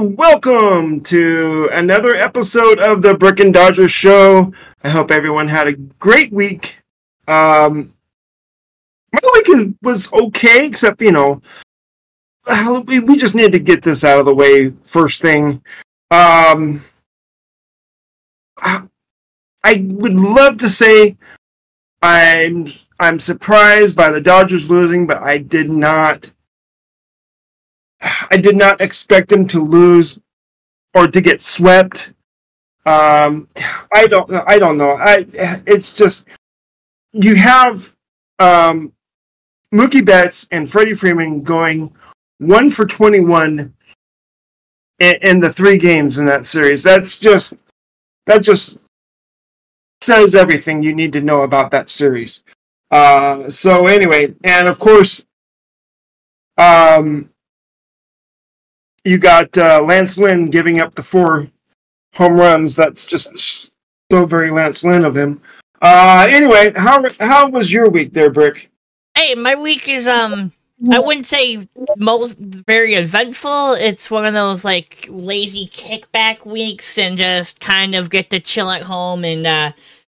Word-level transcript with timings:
welcome 0.00 1.02
to 1.02 1.68
another 1.72 2.14
episode 2.14 2.78
of 2.78 3.02
the 3.02 3.14
Brick 3.14 3.38
and 3.38 3.52
Dodgers 3.52 3.90
Show. 3.90 4.50
I 4.82 4.88
hope 4.88 5.10
everyone 5.10 5.46
had 5.46 5.66
a 5.66 5.74
great 5.74 6.32
week. 6.32 6.80
Um, 7.28 7.92
my 9.12 9.20
week 9.34 9.74
was 9.82 10.10
okay, 10.10 10.66
except 10.66 11.02
you 11.02 11.12
know, 11.12 11.42
we 12.86 13.00
we 13.00 13.18
just 13.18 13.34
need 13.34 13.52
to 13.52 13.58
get 13.58 13.82
this 13.82 14.02
out 14.02 14.18
of 14.18 14.24
the 14.24 14.34
way 14.34 14.70
first 14.70 15.20
thing. 15.20 15.62
Um, 16.10 16.80
I 18.62 19.86
would 19.86 20.14
love 20.14 20.56
to 20.58 20.70
say 20.70 21.18
I'm 22.00 22.72
I'm 22.98 23.20
surprised 23.20 23.94
by 23.94 24.10
the 24.10 24.20
Dodgers 24.20 24.70
losing, 24.70 25.06
but 25.06 25.18
I 25.18 25.38
did 25.38 25.68
not 25.68 26.30
I 28.02 28.36
did 28.36 28.56
not 28.56 28.80
expect 28.80 29.28
them 29.28 29.46
to 29.48 29.62
lose 29.62 30.18
or 30.94 31.08
to 31.08 31.20
get 31.20 31.40
swept. 31.40 32.10
Um, 32.86 33.48
I 33.92 34.06
don't 34.06 34.30
know. 34.30 34.44
I 34.46 34.58
don't 34.58 34.78
know. 34.78 34.96
I 34.96 35.26
it's 35.66 35.92
just 35.92 36.24
you 37.12 37.34
have 37.36 37.94
um, 38.38 38.92
Mookie 39.74 40.04
Betts 40.04 40.48
and 40.50 40.70
Freddie 40.70 40.94
Freeman 40.94 41.42
going 41.42 41.92
one 42.38 42.70
for 42.70 42.86
twenty 42.86 43.20
one 43.20 43.74
in, 44.98 45.16
in 45.22 45.40
the 45.40 45.52
three 45.52 45.76
games 45.76 46.18
in 46.18 46.24
that 46.24 46.46
series. 46.46 46.82
That's 46.82 47.18
just 47.18 47.54
that 48.26 48.42
just 48.42 48.78
says 50.00 50.34
everything 50.34 50.82
you 50.82 50.94
need 50.94 51.12
to 51.12 51.20
know 51.20 51.42
about 51.42 51.70
that 51.72 51.88
series. 51.88 52.42
Uh, 52.90 53.50
so 53.50 53.86
anyway, 53.86 54.34
and 54.42 54.66
of 54.66 54.78
course, 54.78 55.24
um, 56.56 57.28
you 59.04 59.18
got 59.18 59.56
uh, 59.56 59.82
Lance 59.82 60.18
Lynn 60.18 60.50
giving 60.50 60.80
up 60.80 60.94
the 60.94 61.02
four 61.02 61.48
home 62.14 62.34
runs. 62.34 62.76
That's 62.76 63.04
just 63.06 63.70
so 64.10 64.24
very 64.24 64.50
Lance 64.50 64.84
Lynn 64.84 65.04
of 65.04 65.16
him. 65.16 65.40
Uh, 65.82 66.26
anyway, 66.28 66.72
how 66.76 67.04
how 67.20 67.48
was 67.48 67.72
your 67.72 67.88
week 67.88 68.12
there, 68.12 68.30
Brick? 68.30 68.70
Hey, 69.16 69.34
my 69.34 69.54
week 69.54 69.88
is 69.88 70.06
um 70.06 70.52
I 70.90 70.98
wouldn't 70.98 71.26
say 71.26 71.68
most 71.96 72.38
very 72.38 72.94
eventful. 72.94 73.72
It's 73.72 74.10
one 74.10 74.24
of 74.24 74.32
those 74.32 74.64
like 74.64 75.06
lazy 75.10 75.66
kickback 75.66 76.46
weeks 76.46 76.96
and 76.96 77.18
just 77.18 77.60
kind 77.60 77.94
of 77.94 78.08
get 78.08 78.30
to 78.30 78.40
chill 78.40 78.70
at 78.70 78.82
home 78.82 79.24
and 79.24 79.46
uh, 79.46 79.72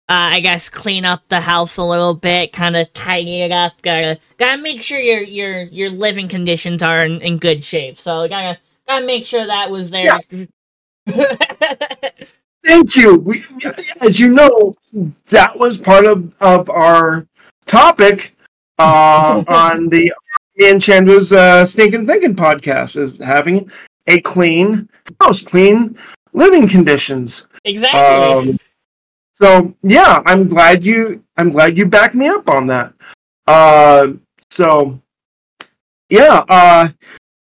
uh, 0.09 0.36
I 0.36 0.40
guess 0.42 0.67
clean 0.67 1.06
up 1.06 1.23
the 1.30 1.40
house 1.40 1.78
a 1.78 1.84
little 1.84 2.14
bit, 2.14 2.52
kind 2.52 2.75
of 2.75 2.92
tidy 2.94 3.42
it 3.42 3.52
up. 3.52 3.81
Gotta 3.81 4.19
gotta 4.38 4.62
make 4.62 4.81
sure 4.81 5.00
your 5.00 5.22
your 5.22 5.64
your 5.64 5.90
living 5.90 6.28
conditions 6.28 6.84
are 6.84 7.03
in, 7.06 7.22
in 7.22 7.38
good 7.38 7.64
shape. 7.64 7.97
So 7.97 8.28
gotta 8.28 8.58
gotta 8.88 9.06
make 9.06 9.26
sure 9.26 9.46
that 9.46 9.70
was 9.70 9.90
there. 9.90 10.20
Yeah. 11.06 11.26
Thank 12.66 12.96
you. 12.96 13.16
We, 13.16 13.46
as 14.02 14.20
you 14.20 14.30
know, 14.30 14.76
that 15.28 15.58
was 15.58 15.78
part 15.78 16.06
of, 16.06 16.36
of 16.42 16.70
our 16.70 17.26
topic 17.66 18.36
uh, 18.78 19.44
on 19.48 19.88
the 19.88 20.12
me 20.58 20.70
and 20.72 20.82
Chandra's 20.82 21.32
uh, 21.32 21.66
Stinking 21.66 22.08
Thinking 22.08 22.36
podcast 22.36 22.98
is 22.98 23.18
having 23.20 23.72
a 24.08 24.20
clean 24.22 24.90
house, 25.22 25.42
clean 25.42 25.98
living 26.34 26.68
conditions. 26.68 27.46
Exactly. 27.64 28.52
Um, 28.52 28.60
so 29.34 29.76
yeah, 29.84 30.24
I'm 30.26 30.48
glad 30.48 30.84
you 30.86 31.24
I'm 31.38 31.52
glad 31.52 31.78
you 31.78 31.86
backed 31.86 32.16
me 32.16 32.28
up 32.28 32.50
on 32.50 32.68
that. 32.68 32.94
Uh, 33.46 34.14
so 34.50 35.00
yeah, 36.10 36.44
uh, 36.50 36.90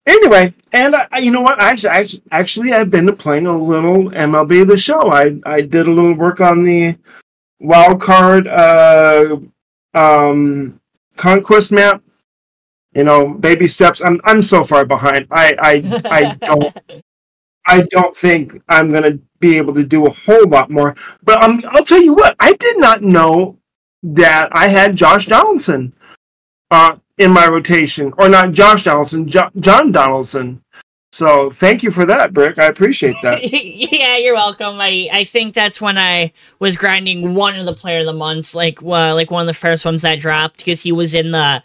Anyway, 0.09 0.55
and 0.73 0.97
I, 0.97 1.19
you 1.19 1.31
know 1.31 1.43
what? 1.43 1.61
I 1.61 1.73
actually, 1.73 2.23
actually, 2.31 2.73
I've 2.73 2.91
been 2.91 3.15
playing 3.15 3.47
a 3.47 3.57
little 3.57 4.11
MLB 4.11 4.67
The 4.67 4.79
Show. 4.79 5.13
I 5.13 5.39
I 5.45 5.61
did 5.61 5.87
a 5.87 5.91
little 5.91 6.15
work 6.15 6.41
on 6.41 6.65
the 6.65 6.97
wild 7.61 8.01
card 8.01 8.47
uh, 8.47 9.37
um, 9.93 10.81
conquest 11.17 11.73
map. 11.73 12.03
You 12.95 13.05
know, 13.05 13.35
baby 13.35 13.69
steps. 13.69 14.01
I'm 14.03 14.19
I'm 14.25 14.43
so 14.43 14.65
far 14.65 14.87
behind. 14.87 15.27
I 15.31 15.55
I 15.59 16.03
I 16.07 16.35
don't 16.37 16.77
I 17.67 17.83
don't 17.83 18.17
think 18.17 18.63
I'm 18.67 18.91
gonna 18.91 19.19
be 19.41 19.59
able 19.59 19.75
to 19.75 19.85
do 19.85 20.07
a 20.07 20.11
whole 20.11 20.49
lot 20.49 20.71
more. 20.71 20.97
But 21.23 21.43
um, 21.43 21.63
I'll 21.69 21.85
tell 21.85 22.01
you 22.01 22.15
what. 22.15 22.35
I 22.41 22.55
did 22.55 22.79
not 22.79 23.03
know 23.03 23.59
that 24.03 24.49
I 24.53 24.69
had 24.69 24.97
Josh 24.97 25.27
Donaldson. 25.27 25.93
Uh, 26.71 26.97
in 27.19 27.33
my 27.33 27.49
rotation, 27.49 28.13
or 28.19 28.29
not 28.29 28.53
Josh 28.53 28.85
Donaldson, 28.85 29.29
jo- 29.29 29.51
John 29.61 29.93
Donaldson. 29.93 30.63
So 31.13 31.51
thank 31.51 31.83
you 31.83 31.91
for 31.91 32.05
that, 32.07 32.35
Brick. 32.35 32.59
I 32.59 32.67
appreciate 32.67 33.17
that. 33.23 33.43
yeah, 33.53 34.19
you're 34.19 34.35
welcome. 34.35 34.81
I, 34.81 35.09
I 35.13 35.25
think 35.25 35.55
that's 35.55 35.81
when 35.81 35.99
I 35.99 36.33
was 36.59 36.77
grinding 36.77 37.35
one 37.35 37.57
of 37.59 37.67
the 37.67 37.75
player 37.75 38.01
of 38.01 38.07
the 38.07 38.13
month, 38.13 38.55
like 38.55 38.83
like 38.83 39.31
one 39.31 39.43
of 39.43 39.47
the 39.47 39.55
first 39.55 39.85
ones 39.85 40.03
that 40.03 40.21
dropped 40.21 40.59
because 40.59 40.83
he 40.83 40.93
was 40.93 41.15
in 41.15 41.31
the 41.31 41.63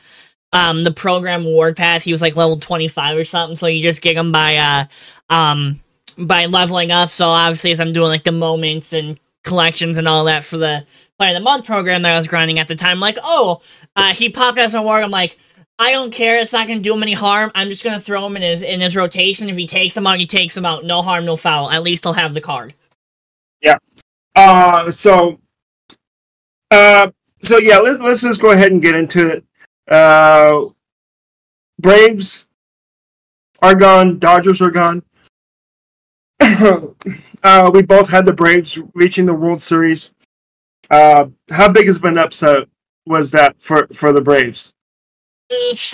um 0.53 0.83
the 0.83 0.91
program 0.91 1.45
award 1.45 1.75
pass. 1.75 2.03
He 2.03 2.11
was 2.11 2.21
like 2.21 2.35
level 2.35 2.57
25 2.57 3.17
or 3.17 3.25
something. 3.25 3.57
So 3.57 3.67
you 3.67 3.83
just 3.83 4.01
get 4.01 4.17
him 4.17 4.31
by 4.31 4.55
uh 4.55 4.85
um 5.29 5.81
by 6.17 6.45
leveling 6.45 6.91
up. 6.91 7.09
So 7.09 7.27
obviously, 7.27 7.71
as 7.71 7.81
I'm 7.81 7.93
doing 7.93 8.09
like 8.09 8.23
the 8.23 8.31
moments 8.31 8.93
and 8.93 9.19
collections 9.43 9.97
and 9.97 10.07
all 10.07 10.25
that 10.25 10.43
for 10.43 10.57
the 10.57 10.85
player 11.17 11.29
of 11.29 11.35
the 11.35 11.39
month 11.41 11.65
program 11.65 12.01
that 12.01 12.13
I 12.13 12.17
was 12.17 12.27
grinding 12.27 12.59
at 12.59 12.67
the 12.67 12.75
time, 12.75 12.99
like 12.99 13.17
oh 13.23 13.61
uh, 13.95 14.13
he 14.13 14.29
popped 14.29 14.57
as 14.57 14.73
an 14.73 14.79
award. 14.81 15.03
I'm 15.03 15.11
like, 15.11 15.37
I 15.79 15.91
don't 15.91 16.11
care. 16.11 16.37
It's 16.37 16.53
not 16.53 16.67
going 16.67 16.79
to 16.79 16.83
do 16.83 16.93
him 16.93 17.03
any 17.03 17.13
harm. 17.13 17.51
I'm 17.55 17.69
just 17.69 17.83
going 17.83 17.97
to 17.97 18.03
throw 18.03 18.25
him 18.25 18.35
in 18.35 18.41
his 18.41 18.61
in 18.61 18.81
his 18.81 18.95
rotation. 18.95 19.49
If 19.49 19.55
he 19.55 19.67
takes 19.67 19.95
him 19.95 20.07
out, 20.07 20.19
he 20.19 20.25
takes 20.25 20.55
him 20.55 20.65
out. 20.65 20.85
No 20.85 21.01
harm, 21.01 21.25
no 21.25 21.35
foul. 21.35 21.69
At 21.71 21.83
least 21.83 22.03
he'll 22.03 22.13
have 22.13 22.33
the 22.33 22.41
card. 22.41 22.73
Yeah. 23.61 23.77
Uh. 24.35 24.91
So. 24.91 25.39
Uh. 26.71 27.11
So 27.41 27.57
yeah. 27.59 27.79
Let's 27.79 27.99
let's 27.99 28.21
just 28.21 28.41
go 28.41 28.51
ahead 28.51 28.71
and 28.71 28.81
get 28.81 28.95
into 28.95 29.27
it. 29.27 29.43
Uh. 29.87 30.65
Braves 31.79 32.45
are 33.61 33.75
gone. 33.75 34.19
Dodgers 34.19 34.61
are 34.61 34.71
gone. 34.71 35.03
uh, 37.43 37.69
we 37.73 37.81
both 37.81 38.09
had 38.09 38.25
the 38.25 38.33
Braves 38.33 38.79
reaching 38.93 39.25
the 39.25 39.33
World 39.33 39.61
Series. 39.61 40.11
Uh, 40.89 41.27
how 41.49 41.71
big 41.71 41.89
of 41.89 42.03
an 42.03 42.17
upset 42.17 42.67
was 43.05 43.31
that 43.31 43.59
for 43.59 43.87
for 43.87 44.11
the 44.11 44.21
Braves? 44.21 44.73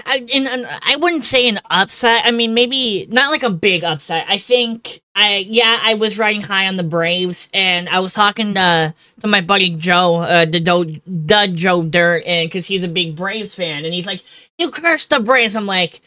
I, 0.05 0.25
in, 0.31 0.47
I 0.47 0.95
wouldn't 0.95 1.25
say 1.25 1.49
an 1.49 1.59
upset. 1.69 2.21
I 2.25 2.31
mean, 2.31 2.53
maybe 2.53 3.07
not 3.09 3.31
like 3.31 3.43
a 3.43 3.49
big 3.49 3.83
upset. 3.83 4.25
I 4.29 4.37
think 4.37 5.01
I 5.15 5.37
yeah, 5.37 5.79
I 5.81 5.95
was 5.95 6.17
riding 6.17 6.43
high 6.43 6.67
on 6.67 6.77
the 6.77 6.83
Braves, 6.83 7.49
and 7.53 7.89
I 7.89 7.99
was 7.99 8.13
talking 8.13 8.53
to 8.53 8.93
to 9.21 9.27
my 9.27 9.41
buddy 9.41 9.75
Joe, 9.75 10.17
uh, 10.17 10.45
the 10.45 10.59
Do, 10.59 10.85
the 11.05 11.51
Joe 11.53 11.83
Dirt, 11.83 12.23
and 12.25 12.47
because 12.47 12.67
he's 12.67 12.83
a 12.83 12.87
big 12.87 13.15
Braves 13.15 13.53
fan, 13.53 13.85
and 13.85 13.93
he's 13.93 14.05
like, 14.05 14.23
"You 14.57 14.71
cursed 14.71 15.09
the 15.09 15.19
Braves." 15.19 15.55
I'm 15.55 15.65
like, 15.65 16.01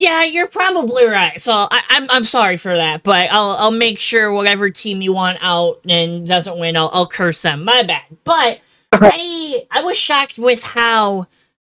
"Yeah, 0.00 0.24
you're 0.24 0.48
probably 0.48 1.06
right." 1.06 1.40
So 1.40 1.52
I, 1.52 1.82
am 1.90 2.04
I'm, 2.04 2.10
I'm 2.10 2.24
sorry 2.24 2.56
for 2.56 2.74
that, 2.74 3.04
but 3.04 3.30
I'll 3.30 3.52
I'll 3.52 3.70
make 3.70 4.00
sure 4.00 4.32
whatever 4.32 4.70
team 4.70 5.02
you 5.02 5.12
want 5.12 5.38
out 5.40 5.80
and 5.88 6.26
doesn't 6.26 6.58
win, 6.58 6.76
I'll 6.76 6.90
I'll 6.92 7.06
curse 7.06 7.42
them. 7.42 7.64
My 7.64 7.84
bad, 7.84 8.02
but. 8.24 8.60
I 8.92 9.66
I 9.70 9.82
was 9.82 9.96
shocked 9.96 10.36
with 10.38 10.64
how 10.64 11.28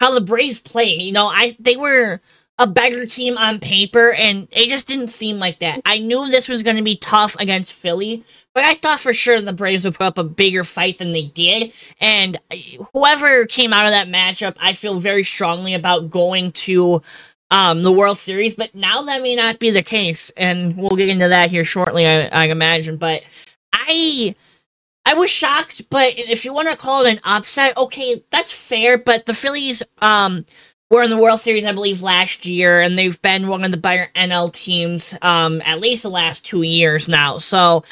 how 0.00 0.14
the 0.14 0.20
Braves 0.20 0.60
played. 0.60 1.02
You 1.02 1.12
know, 1.12 1.26
I 1.26 1.56
they 1.58 1.76
were 1.76 2.20
a 2.58 2.66
better 2.66 3.06
team 3.06 3.38
on 3.38 3.58
paper, 3.58 4.12
and 4.12 4.46
it 4.52 4.68
just 4.68 4.86
didn't 4.86 5.08
seem 5.08 5.38
like 5.38 5.60
that. 5.60 5.80
I 5.86 5.98
knew 5.98 6.28
this 6.28 6.48
was 6.48 6.62
going 6.62 6.76
to 6.76 6.82
be 6.82 6.96
tough 6.96 7.34
against 7.40 7.72
Philly, 7.72 8.22
but 8.54 8.64
I 8.64 8.74
thought 8.74 9.00
for 9.00 9.14
sure 9.14 9.40
the 9.40 9.54
Braves 9.54 9.84
would 9.84 9.94
put 9.94 10.04
up 10.04 10.18
a 10.18 10.24
bigger 10.24 10.62
fight 10.62 10.98
than 10.98 11.12
they 11.12 11.24
did. 11.24 11.72
And 12.00 12.36
uh, 12.50 12.56
whoever 12.92 13.46
came 13.46 13.72
out 13.72 13.86
of 13.86 13.92
that 13.92 14.08
matchup, 14.08 14.56
I 14.60 14.74
feel 14.74 15.00
very 15.00 15.24
strongly 15.24 15.72
about 15.72 16.10
going 16.10 16.50
to 16.52 17.02
um, 17.50 17.82
the 17.82 17.92
World 17.92 18.18
Series. 18.18 18.54
But 18.54 18.74
now 18.74 19.02
that 19.02 19.22
may 19.22 19.36
not 19.36 19.58
be 19.58 19.70
the 19.70 19.82
case, 19.82 20.30
and 20.36 20.76
we'll 20.76 20.90
get 20.90 21.08
into 21.08 21.28
that 21.28 21.50
here 21.50 21.64
shortly, 21.64 22.06
I, 22.06 22.26
I 22.26 22.46
imagine. 22.46 22.96
But 22.96 23.22
I 23.72 24.34
I 25.06 25.14
was 25.14 25.30
shocked, 25.30 25.88
but 25.90 26.14
if 26.18 26.44
you 26.44 26.52
want 26.52 26.68
to 26.68 26.76
call 26.76 27.04
it 27.04 27.12
an 27.12 27.20
upset, 27.24 27.76
okay, 27.76 28.22
that's 28.30 28.52
fair. 28.52 28.98
But 28.98 29.26
the 29.26 29.34
Phillies 29.34 29.82
um, 30.00 30.44
were 30.90 31.02
in 31.02 31.10
the 31.10 31.16
World 31.16 31.40
Series, 31.40 31.64
I 31.64 31.72
believe, 31.72 32.02
last 32.02 32.44
year, 32.46 32.80
and 32.80 32.98
they've 32.98 33.20
been 33.22 33.48
one 33.48 33.64
of 33.64 33.70
the 33.70 33.76
better 33.76 34.08
NL 34.14 34.52
teams 34.52 35.14
um, 35.22 35.62
at 35.64 35.80
least 35.80 36.02
the 36.02 36.10
last 36.10 36.44
two 36.44 36.62
years 36.62 37.08
now. 37.08 37.38
So 37.38 37.84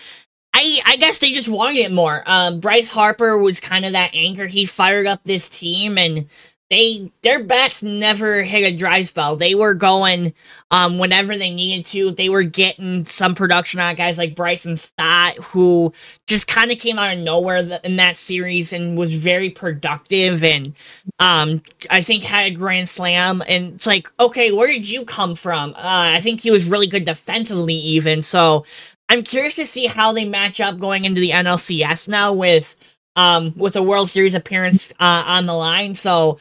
I, 0.55 0.81
I 0.84 0.96
guess 0.96 1.19
they 1.19 1.32
just 1.32 1.49
wanted 1.49 1.78
it 1.78 1.93
more. 1.93 2.22
Um, 2.26 2.60
Bryce 2.60 2.88
Harper 2.88 3.38
was 3.38 3.60
kind 3.60 3.84
of 3.84 3.93
that 3.93 4.14
anchor. 4.14 4.46
He 4.46 4.66
fired 4.66 5.06
up 5.06 5.22
this 5.25 5.49
team, 5.49 5.96
and 5.96 6.28
they 6.70 7.11
their 7.23 7.43
bats 7.43 7.82
never 7.82 8.43
hit 8.43 8.62
a 8.62 8.76
dry 8.76 9.03
spell. 9.03 9.37
They 9.37 9.55
were 9.55 9.75
going 9.75 10.35
um 10.70 10.99
whenever 10.99 11.37
they 11.37 11.50
needed 11.50 11.87
to. 11.87 12.11
They 12.11 12.29
were 12.29 12.43
getting 12.43 13.06
some 13.06 13.35
production 13.35 13.81
on 13.81 13.94
guys 13.94 14.19
like 14.19 14.35
Bryson 14.37 14.76
Stott, 14.76 15.37
who 15.37 15.93
just 16.26 16.47
kind 16.47 16.70
of 16.70 16.79
came 16.79 16.99
out 16.99 17.17
of 17.17 17.20
nowhere 17.20 17.81
in 17.82 17.97
that 17.97 18.17
series 18.17 18.73
and 18.73 18.99
was 18.99 19.15
very 19.15 19.49
productive 19.50 20.44
and 20.44 20.75
um 21.19 21.62
I 21.88 22.03
think 22.03 22.25
had 22.25 22.47
a 22.47 22.50
grand 22.50 22.88
slam. 22.88 23.43
And 23.49 23.75
it's 23.75 23.87
like, 23.87 24.12
okay, 24.20 24.53
where 24.53 24.69
did 24.69 24.88
you 24.88 25.05
come 25.05 25.35
from? 25.37 25.70
Uh, 25.70 26.12
I 26.17 26.20
think 26.20 26.43
he 26.43 26.50
was 26.50 26.67
really 26.69 26.87
good 26.87 27.05
defensively, 27.05 27.75
even. 27.75 28.20
So 28.20 28.67
I'm 29.09 29.23
curious 29.23 29.56
to 29.56 29.67
see 29.67 29.87
how 29.87 30.12
they 30.12 30.26
match 30.26 30.61
up 30.61 30.79
going 30.79 31.06
into 31.06 31.20
the 31.20 31.31
NLCS 31.31 32.09
now 32.09 32.35
with 32.35 32.76
um, 33.19 33.53
with 33.56 33.75
a 33.75 33.82
World 33.82 34.09
Series 34.09 34.35
appearance 34.35 34.93
uh, 35.00 35.25
on 35.26 35.47
the 35.47 35.53
line. 35.53 35.97
So 35.97 36.38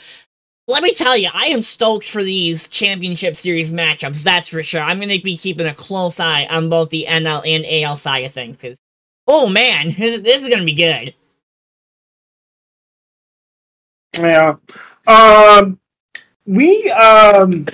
let 0.68 0.84
me 0.84 0.94
tell 0.94 1.18
you, 1.18 1.30
I 1.34 1.48
am 1.48 1.64
stoked 1.64 2.08
for 2.08 2.24
these 2.24 2.68
championship 2.68 3.36
series 3.36 3.72
matchups. 3.72 4.22
That's 4.22 4.50
for 4.50 4.62
sure. 4.62 4.82
I'm 4.82 5.00
going 5.00 5.10
to 5.10 5.20
be 5.20 5.38
keeping 5.38 5.66
a 5.66 5.74
close 5.74 6.20
eye 6.20 6.46
on 6.46 6.70
both 6.70 6.92
the 6.92 7.08
NL 7.10 7.42
and 7.46 7.66
AL 7.66 7.98
side 7.98 8.26
of 8.26 8.34
things 8.34 8.58
because, 8.58 8.78
oh 9.28 9.50
man, 9.50 9.88
this 9.98 10.44
is 10.44 10.50
going 10.50 10.60
to 10.60 10.66
be 10.66 10.74
good. 10.74 11.16
Yeah. 14.20 14.58
Um, 15.08 15.80
we 16.46 16.92
um, 16.92 17.66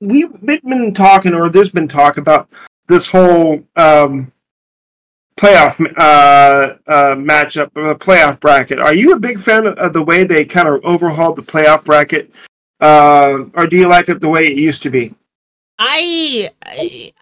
we've 0.00 0.40
been 0.40 0.94
talking, 0.94 1.34
or 1.34 1.50
there's 1.50 1.70
been 1.70 1.88
talk 1.88 2.16
about 2.16 2.48
this 2.86 3.06
whole 3.06 3.62
um 3.76 4.32
playoff 5.40 5.80
uh, 5.96 6.76
uh, 6.86 7.14
matchup, 7.14 7.70
uh, 7.74 7.94
playoff 7.94 8.38
bracket. 8.40 8.78
Are 8.78 8.94
you 8.94 9.14
a 9.14 9.18
big 9.18 9.40
fan 9.40 9.66
of 9.66 9.92
the 9.94 10.02
way 10.02 10.24
they 10.24 10.44
kind 10.44 10.68
of 10.68 10.84
overhauled 10.84 11.36
the 11.36 11.42
playoff 11.42 11.82
bracket, 11.82 12.30
uh, 12.80 13.44
or 13.54 13.66
do 13.66 13.78
you 13.78 13.88
like 13.88 14.10
it 14.10 14.20
the 14.20 14.28
way 14.28 14.46
it 14.46 14.58
used 14.58 14.82
to 14.82 14.90
be? 14.90 15.14
I 15.82 16.50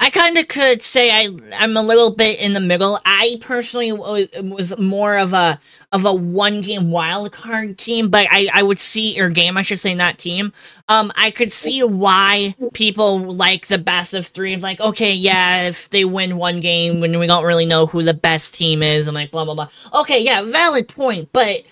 I 0.01 0.11
kind 0.11 0.37
of 0.37 0.49
could 0.49 0.83
say 0.83 1.13
I 1.13 1.29
I'm 1.55 1.77
a 1.77 1.83
little 1.83 2.11
bit 2.11 2.41
in 2.41 2.55
the 2.55 2.61
middle. 2.61 2.99
I 3.07 3.39
personally 3.41 3.93
was 3.93 4.77
more 4.77 5.17
of 5.17 5.33
a 5.33 5.61
of 5.93 6.05
a 6.05 6.13
one 6.13 6.61
game 6.63 6.91
wild 6.91 7.31
card 7.31 7.79
team, 7.79 8.11
but 8.11 8.27
I 8.29 8.51
I 8.53 8.65
would 8.65 8.81
see 8.81 9.21
or 9.21 9.31
game 9.31 9.57
I 9.57 9.63
should 9.63 9.79
say 9.79 9.95
not 9.95 10.19
team. 10.19 10.53
Um, 10.89 11.13
I 11.15 11.31
could 11.31 11.53
see 11.53 11.85
why 11.85 12.57
people 12.73 13.21
like 13.21 13.69
the 13.69 13.79
best 13.79 14.13
of 14.13 14.27
three. 14.27 14.55
Of 14.55 14.63
like, 14.63 14.81
okay, 14.81 15.13
yeah, 15.13 15.69
if 15.69 15.89
they 15.91 16.05
win 16.05 16.37
one 16.37 16.59
game 16.59 16.99
when 16.99 17.17
we 17.17 17.27
don't 17.27 17.45
really 17.45 17.67
know 17.67 17.87
who 17.87 18.03
the 18.03 18.13
best 18.13 18.55
team 18.55 18.83
is, 18.83 19.07
I'm 19.07 19.15
like 19.15 19.31
blah 19.31 19.45
blah 19.45 19.55
blah. 19.55 19.69
Okay, 19.95 20.25
yeah, 20.25 20.43
valid 20.43 20.89
point, 20.89 21.29
but 21.33 21.63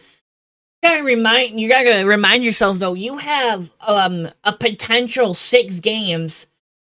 gotta 0.84 1.02
remind 1.02 1.60
you 1.60 1.68
gotta 1.68 2.06
remind 2.06 2.44
yourself 2.44 2.78
though 2.78 2.94
you 2.94 3.18
have 3.18 3.72
um 3.80 4.30
a 4.44 4.52
potential 4.52 5.34
six 5.34 5.80
games 5.80 6.46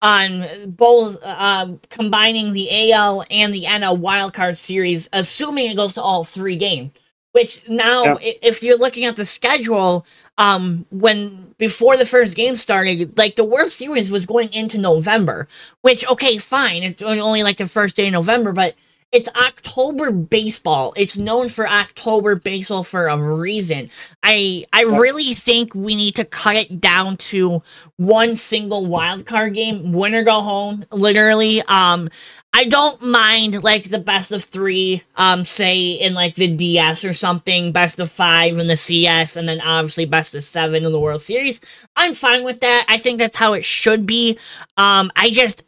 on 0.02 0.72
both 0.72 1.18
uh, 1.24 1.74
combining 1.90 2.54
the 2.54 2.92
AL 2.92 3.26
and 3.30 3.54
the 3.54 3.64
NL 3.64 4.00
wildcard 4.00 4.58
series, 4.58 5.10
assuming 5.12 5.72
it 5.72 5.76
goes 5.76 5.94
to 5.94 6.02
all 6.02 6.24
three 6.24 6.56
games. 6.56 6.92
Which 7.32 7.68
now, 7.70 8.18
yeah. 8.20 8.34
if 8.42 8.64
you're 8.64 8.78
looking 8.78 9.06
at 9.06 9.16
the 9.16 9.26
schedule, 9.26 10.06
um, 10.40 10.86
when 10.90 11.54
before 11.58 11.96
the 11.96 12.06
first 12.06 12.36
game 12.36 12.56
started, 12.56 13.18
like 13.18 13.36
the 13.36 13.44
World 13.44 13.72
Series 13.72 14.10
was 14.10 14.26
going 14.26 14.52
into 14.52 14.78
November, 14.78 15.48
which 15.82 16.08
okay, 16.08 16.38
fine, 16.38 16.82
it's 16.82 17.02
only 17.02 17.44
like 17.44 17.58
the 17.58 17.68
first 17.68 17.96
day 17.96 18.08
of 18.08 18.14
November, 18.14 18.52
but 18.52 18.74
it's 19.12 19.30
October 19.30 20.12
baseball. 20.12 20.94
It's 20.96 21.18
known 21.18 21.50
for 21.50 21.68
October 21.68 22.36
baseball 22.36 22.84
for 22.84 23.08
a 23.08 23.18
reason. 23.18 23.90
I 24.22 24.66
I 24.72 24.84
really 24.84 25.34
think 25.34 25.74
we 25.74 25.96
need 25.96 26.16
to 26.18 26.26
cut 26.26 26.56
it 26.56 26.80
down 26.80 27.18
to 27.18 27.64
one 27.98 28.36
single 28.36 28.86
wild 28.86 29.26
card 29.26 29.56
game, 29.56 29.94
win 29.94 30.14
or 30.14 30.24
go 30.24 30.42
home, 30.42 30.86
literally. 30.92 31.64
Um 31.64 32.10
I 32.54 32.66
don't 32.66 33.02
mind 33.02 33.64
like 33.64 33.90
the 33.90 34.00
best 34.00 34.32
of 34.32 34.44
3 34.44 35.02
um 35.16 35.44
say 35.44 35.92
in 35.92 36.14
like 36.14 36.36
the 36.36 36.48
DS 36.48 37.04
or 37.04 37.14
something, 37.14 37.72
best 37.72 38.00
of 38.00 38.12
5 38.12 38.60
in 38.60 38.68
the 38.68 38.78
CS 38.78 39.36
and 39.36 39.50
then 39.50 39.60
obviously 39.62 40.06
best 40.06 40.36
of 40.36 40.44
7 40.44 40.86
in 40.86 40.92
the 40.92 41.00
World 41.00 41.24
Series. 41.24 41.60
I'm 41.96 42.14
fine 42.14 42.44
with 42.44 42.60
that. 42.62 42.86
I 42.88 43.00
think 43.00 43.18
that's 43.18 43.38
how 43.38 43.54
it 43.54 43.66
should 43.66 44.06
be. 44.06 44.38
Um 44.78 45.12
I 45.16 45.32
just 45.32 45.64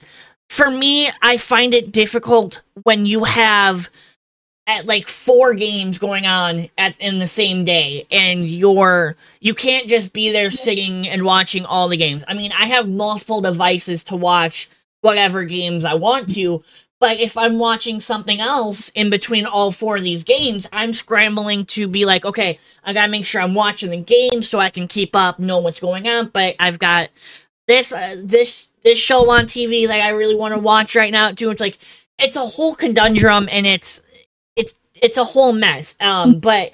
for 0.51 0.69
me, 0.69 1.09
I 1.21 1.37
find 1.37 1.73
it 1.73 1.93
difficult 1.93 2.61
when 2.83 3.05
you 3.05 3.23
have 3.23 3.89
at 4.67 4.85
like 4.85 5.07
four 5.07 5.53
games 5.53 5.97
going 5.97 6.25
on 6.25 6.67
at 6.77 6.93
in 6.99 7.19
the 7.19 7.25
same 7.25 7.63
day 7.63 8.05
and 8.11 8.45
you're 8.47 9.15
you 9.39 9.53
can't 9.53 9.87
just 9.87 10.11
be 10.11 10.29
there 10.29 10.51
sitting 10.51 11.07
and 11.07 11.23
watching 11.23 11.65
all 11.65 11.87
the 11.87 11.95
games. 11.95 12.25
I 12.27 12.33
mean, 12.33 12.51
I 12.51 12.65
have 12.65 12.89
multiple 12.89 13.39
devices 13.39 14.03
to 14.05 14.17
watch 14.17 14.69
whatever 14.99 15.45
games 15.45 15.85
I 15.85 15.93
want 15.93 16.33
to, 16.35 16.61
but 16.99 17.17
if 17.17 17.37
I'm 17.37 17.57
watching 17.57 18.01
something 18.01 18.41
else 18.41 18.89
in 18.89 19.09
between 19.09 19.45
all 19.45 19.71
four 19.71 19.95
of 19.95 20.03
these 20.03 20.25
games, 20.25 20.67
I'm 20.73 20.91
scrambling 20.91 21.63
to 21.67 21.87
be 21.87 22.03
like, 22.03 22.25
okay, 22.25 22.59
I 22.83 22.91
gotta 22.91 23.09
make 23.09 23.25
sure 23.25 23.39
I'm 23.39 23.55
watching 23.55 23.91
the 23.91 24.01
game 24.01 24.41
so 24.41 24.59
I 24.59 24.69
can 24.69 24.89
keep 24.89 25.15
up, 25.15 25.39
know 25.39 25.59
what's 25.59 25.79
going 25.79 26.09
on. 26.09 26.27
But 26.27 26.57
I've 26.59 26.77
got 26.77 27.09
this, 27.69 27.93
uh, 27.93 28.17
this 28.21 28.67
this 28.83 28.97
show 28.97 29.29
on 29.31 29.45
TV 29.45 29.87
like 29.87 30.01
I 30.01 30.09
really 30.09 30.35
want 30.35 30.53
to 30.53 30.59
watch 30.59 30.95
right 30.95 31.11
now 31.11 31.31
too. 31.31 31.49
It's 31.49 31.61
like 31.61 31.77
it's 32.19 32.35
a 32.35 32.45
whole 32.45 32.75
conundrum 32.75 33.47
and 33.51 33.65
it's 33.65 34.01
it's 34.55 34.75
it's 34.95 35.17
a 35.17 35.23
whole 35.23 35.53
mess. 35.53 35.95
Um, 35.99 36.39
but 36.39 36.71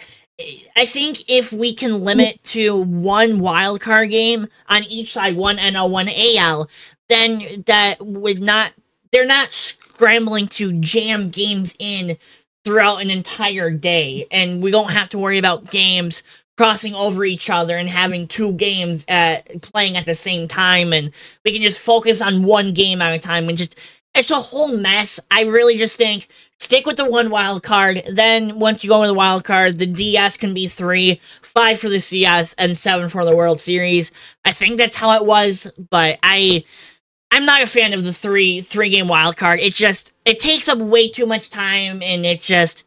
I 0.75 0.86
think 0.86 1.24
if 1.27 1.51
we 1.51 1.74
can 1.74 2.04
limit 2.04 2.44
to 2.45 2.80
one 2.80 3.39
wild 3.39 3.81
card 3.81 4.12
game 4.12 4.48
on 4.69 4.83
each 4.83 5.13
side, 5.13 5.36
one 5.36 5.57
NL, 5.57 5.89
one 5.89 6.09
AL, 6.09 6.69
then 7.09 7.63
that 7.65 8.06
would 8.06 8.42
not 8.42 8.74
they're 9.12 9.25
not 9.25 9.54
scrambling 9.54 10.48
to 10.48 10.74
jam 10.74 11.30
games 11.30 11.74
in 11.80 12.18
throughout 12.63 13.01
an 13.01 13.09
entire 13.09 13.71
day 13.71 14.27
and 14.30 14.62
we 14.62 14.71
don't 14.71 14.92
have 14.92 15.07
to 15.09 15.18
worry 15.18 15.38
about 15.38 15.71
games 15.71 16.21
crossing 16.57 16.95
over 16.95 17.24
each 17.24 17.50
other 17.50 17.77
and 17.77 17.89
having 17.89 18.27
two 18.27 18.51
games 18.54 19.06
at 19.07 19.62
playing 19.62 19.95
at 19.95 20.06
the 20.06 20.15
same 20.15 20.48
time 20.48 20.92
and 20.92 21.12
we 21.45 21.54
can 21.54 21.62
just 21.62 21.80
focus 21.80 22.21
on 22.21 22.44
one 22.44 22.74
game 22.74 23.01
at 23.01 23.13
a 23.13 23.19
time 23.19 23.48
and 23.48 23.57
just 23.57 23.75
it's 24.15 24.31
a 24.31 24.39
whole 24.39 24.75
mess. 24.75 25.19
I 25.30 25.44
really 25.44 25.77
just 25.77 25.95
think 25.95 26.27
stick 26.59 26.88
with 26.88 26.98
the 26.98 27.09
one 27.09 27.30
wild 27.30 27.62
card. 27.62 28.01
Then 28.09 28.59
once 28.59 28.83
you 28.83 28.89
go 28.89 29.04
into 29.04 29.09
the 29.09 29.13
wild 29.13 29.44
card, 29.44 29.77
the 29.77 29.86
DS 29.86 30.38
can 30.38 30.56
be 30.56 30.68
three, 30.68 31.21
five 31.42 31.80
for 31.80 31.88
the 31.88 32.01
CS, 32.01 32.54
and 32.54 32.75
seven 32.75 33.09
for 33.09 33.24
the 33.24 33.36
World 33.36 33.59
Series. 33.59 34.12
I 34.44 34.51
think 34.54 34.77
that's 34.77 34.95
how 34.95 35.12
it 35.12 35.25
was, 35.25 35.71
but 35.92 36.18
I 36.24 36.63
I'm 37.30 37.45
not 37.45 37.62
a 37.62 37.68
fan 37.68 37.94
of 37.94 38.04
the 38.04 38.13
three 38.13 38.62
three 38.62 38.89
game 38.89 39.07
wild 39.07 39.38
card. 39.38 39.59
It 39.59 39.75
just 39.75 40.12
it 40.25 40.39
takes 40.39 40.68
up 40.68 40.80
way 40.80 41.09
too 41.09 41.27
much 41.27 41.51
time 41.51 42.01
and 42.01 42.25
it 42.25 42.42
just 42.42 42.83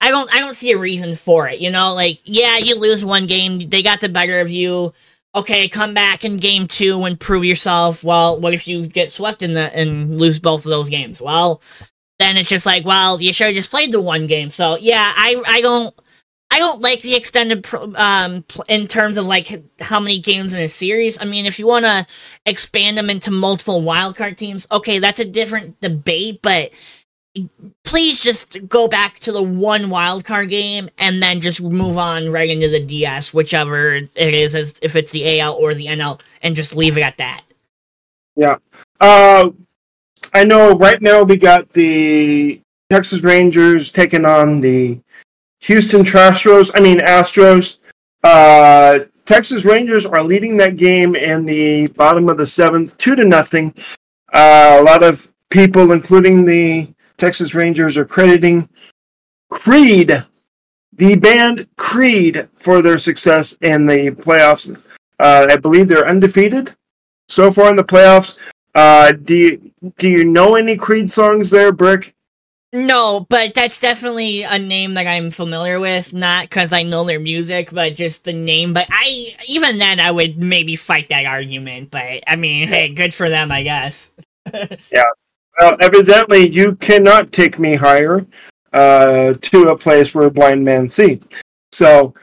I 0.00 0.10
don't 0.10 0.32
I 0.34 0.38
don't 0.38 0.54
see 0.54 0.72
a 0.72 0.78
reason 0.78 1.16
for 1.16 1.48
it. 1.48 1.60
You 1.60 1.70
know, 1.70 1.94
like 1.94 2.20
yeah, 2.24 2.58
you 2.58 2.78
lose 2.78 3.04
one 3.04 3.26
game, 3.26 3.68
they 3.68 3.82
got 3.82 4.00
the 4.00 4.08
better 4.08 4.40
of 4.40 4.50
you. 4.50 4.92
Okay, 5.34 5.68
come 5.68 5.92
back 5.94 6.24
in 6.24 6.38
game 6.38 6.66
two 6.66 7.04
and 7.04 7.20
prove 7.20 7.44
yourself. 7.44 8.02
Well, 8.02 8.40
what 8.40 8.54
if 8.54 8.66
you 8.66 8.86
get 8.86 9.12
swept 9.12 9.42
in 9.42 9.54
the 9.54 9.74
and 9.74 10.18
lose 10.18 10.38
both 10.38 10.64
of 10.64 10.70
those 10.70 10.88
games? 10.88 11.20
Well, 11.20 11.60
then 12.18 12.36
it's 12.36 12.48
just 12.48 12.66
like, 12.66 12.84
well, 12.84 13.20
you 13.20 13.32
should 13.32 13.48
have 13.48 13.56
just 13.56 13.70
played 13.70 13.92
the 13.92 14.00
one 14.00 14.26
game. 14.26 14.50
So 14.50 14.76
yeah, 14.76 15.12
I 15.16 15.42
I 15.46 15.60
don't 15.60 15.94
I 16.50 16.58
don't 16.58 16.80
like 16.80 17.02
the 17.02 17.16
extended 17.16 17.66
um 17.96 18.44
in 18.68 18.86
terms 18.86 19.16
of 19.16 19.26
like 19.26 19.62
how 19.80 20.00
many 20.00 20.18
games 20.20 20.52
in 20.52 20.60
a 20.60 20.68
series. 20.68 21.20
I 21.20 21.24
mean, 21.24 21.44
if 21.46 21.58
you 21.58 21.66
want 21.66 21.84
to 21.84 22.06
expand 22.46 22.96
them 22.96 23.10
into 23.10 23.30
multiple 23.30 23.82
wildcard 23.82 24.36
teams, 24.36 24.66
okay, 24.70 24.98
that's 24.98 25.20
a 25.20 25.24
different 25.24 25.80
debate. 25.80 26.40
But 26.42 26.70
please 27.84 28.20
just 28.20 28.68
go 28.68 28.88
back 28.88 29.18
to 29.20 29.32
the 29.32 29.42
one 29.42 29.84
wildcard 29.84 30.48
game 30.48 30.88
and 30.98 31.22
then 31.22 31.40
just 31.40 31.60
move 31.60 31.98
on 31.98 32.30
right 32.30 32.50
into 32.50 32.68
the 32.68 32.80
DS, 32.80 33.32
whichever 33.34 33.94
it 33.94 34.34
is, 34.34 34.54
if 34.54 34.96
it's 34.96 35.12
the 35.12 35.40
AL 35.40 35.54
or 35.54 35.74
the 35.74 35.86
NL, 35.86 36.20
and 36.42 36.56
just 36.56 36.74
leave 36.74 36.96
it 36.98 37.02
at 37.02 37.18
that. 37.18 37.42
Yeah. 38.36 38.56
Uh, 39.00 39.50
I 40.34 40.44
know 40.44 40.74
right 40.74 41.00
now 41.00 41.22
we 41.22 41.36
got 41.36 41.70
the 41.70 42.60
Texas 42.90 43.22
Rangers 43.22 43.90
taking 43.90 44.24
on 44.24 44.60
the 44.60 45.00
Houston 45.60 46.02
Astros. 46.02 46.70
I 46.74 46.80
mean 46.80 46.98
Astros. 46.98 47.78
Uh, 48.22 49.00
Texas 49.24 49.64
Rangers 49.64 50.06
are 50.06 50.22
leading 50.22 50.56
that 50.56 50.76
game 50.76 51.16
in 51.16 51.44
the 51.46 51.88
bottom 51.88 52.28
of 52.28 52.36
the 52.36 52.46
seventh, 52.46 52.96
two 52.98 53.16
to 53.16 53.24
nothing. 53.24 53.74
Uh, 54.32 54.78
a 54.80 54.82
lot 54.82 55.02
of 55.02 55.30
people, 55.50 55.92
including 55.92 56.44
the 56.44 56.88
Texas 57.18 57.54
Rangers 57.54 57.96
are 57.96 58.04
crediting 58.04 58.68
Creed, 59.50 60.24
the 60.92 61.14
band 61.16 61.66
Creed, 61.76 62.48
for 62.56 62.82
their 62.82 62.98
success 62.98 63.56
in 63.60 63.86
the 63.86 64.10
playoffs. 64.10 64.74
Uh, 65.18 65.46
I 65.48 65.56
believe 65.56 65.88
they're 65.88 66.06
undefeated 66.06 66.74
so 67.28 67.52
far 67.52 67.70
in 67.70 67.76
the 67.76 67.84
playoffs. 67.84 68.36
Uh, 68.74 69.12
do 69.12 69.34
you 69.34 69.72
do 69.98 70.08
you 70.08 70.24
know 70.24 70.54
any 70.54 70.76
Creed 70.76 71.10
songs 71.10 71.50
there, 71.50 71.72
Brick? 71.72 72.14
No, 72.72 73.24
but 73.30 73.54
that's 73.54 73.80
definitely 73.80 74.42
a 74.42 74.58
name 74.58 74.94
that 74.94 75.06
I'm 75.06 75.30
familiar 75.30 75.80
with. 75.80 76.12
Not 76.12 76.44
because 76.44 76.72
I 76.74 76.82
know 76.82 77.04
their 77.04 77.20
music, 77.20 77.70
but 77.72 77.94
just 77.94 78.24
the 78.24 78.34
name. 78.34 78.74
But 78.74 78.86
I, 78.90 79.34
even 79.48 79.78
then, 79.78 79.98
I 79.98 80.10
would 80.10 80.36
maybe 80.36 80.76
fight 80.76 81.08
that 81.08 81.24
argument. 81.24 81.90
But 81.90 82.24
I 82.26 82.36
mean, 82.36 82.68
hey, 82.68 82.90
good 82.90 83.14
for 83.14 83.30
them, 83.30 83.50
I 83.50 83.62
guess. 83.62 84.10
yeah. 84.92 85.04
Well, 85.58 85.76
evidently, 85.80 86.48
you 86.48 86.76
cannot 86.76 87.32
take 87.32 87.58
me 87.58 87.74
higher 87.74 88.26
uh, 88.72 89.34
to 89.40 89.62
a 89.68 89.78
place 89.78 90.14
where 90.14 90.28
blind 90.28 90.64
men 90.64 90.88
see. 90.88 91.20
So, 91.72 92.14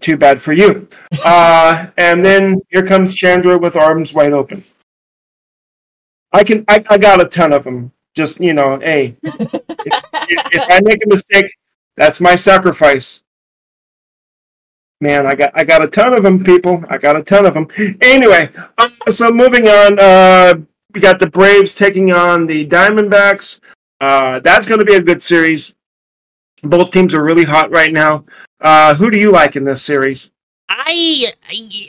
too 0.00 0.16
bad 0.16 0.40
for 0.40 0.52
you. 0.52 0.88
Uh, 1.22 1.88
and 1.98 2.24
then 2.24 2.56
here 2.70 2.86
comes 2.86 3.14
Chandra 3.14 3.58
with 3.58 3.76
arms 3.76 4.14
wide 4.14 4.32
open. 4.32 4.64
I 6.32 6.44
can. 6.44 6.64
I, 6.68 6.82
I 6.88 6.96
got 6.96 7.20
a 7.20 7.26
ton 7.26 7.52
of 7.52 7.64
them. 7.64 7.92
Just 8.14 8.40
you 8.40 8.54
know, 8.54 8.78
hey, 8.78 9.16
if, 9.22 9.62
if, 10.52 10.62
I 10.70 10.80
make 10.82 11.04
a 11.04 11.08
mistake, 11.08 11.52
that's 11.96 12.20
my 12.20 12.36
sacrifice. 12.36 13.22
Man, 15.00 15.26
I 15.26 15.34
got 15.34 15.50
I 15.54 15.64
got 15.64 15.82
a 15.82 15.88
ton 15.88 16.14
of 16.14 16.22
them, 16.22 16.42
people. 16.42 16.82
I 16.88 16.96
got 16.96 17.16
a 17.16 17.22
ton 17.22 17.44
of 17.44 17.54
them. 17.54 17.68
Anyway, 18.00 18.48
uh, 18.78 18.88
so 19.10 19.30
moving 19.30 19.68
on, 19.68 19.98
uh, 19.98 20.54
we 20.92 21.00
got 21.00 21.18
the 21.18 21.30
Braves 21.30 21.72
taking 21.72 22.12
on 22.12 22.46
the 22.46 22.66
Diamondbacks. 22.66 23.60
Uh, 24.00 24.40
that's 24.40 24.66
going 24.66 24.78
to 24.78 24.84
be 24.84 24.94
a 24.94 25.02
good 25.02 25.22
series. 25.22 25.74
Both 26.62 26.90
teams 26.90 27.14
are 27.14 27.22
really 27.22 27.44
hot 27.44 27.70
right 27.70 27.92
now. 27.92 28.24
Uh, 28.60 28.94
who 28.94 29.10
do 29.10 29.18
you 29.18 29.30
like 29.30 29.56
in 29.56 29.64
this 29.64 29.82
series? 29.82 30.30
I, 30.68 31.32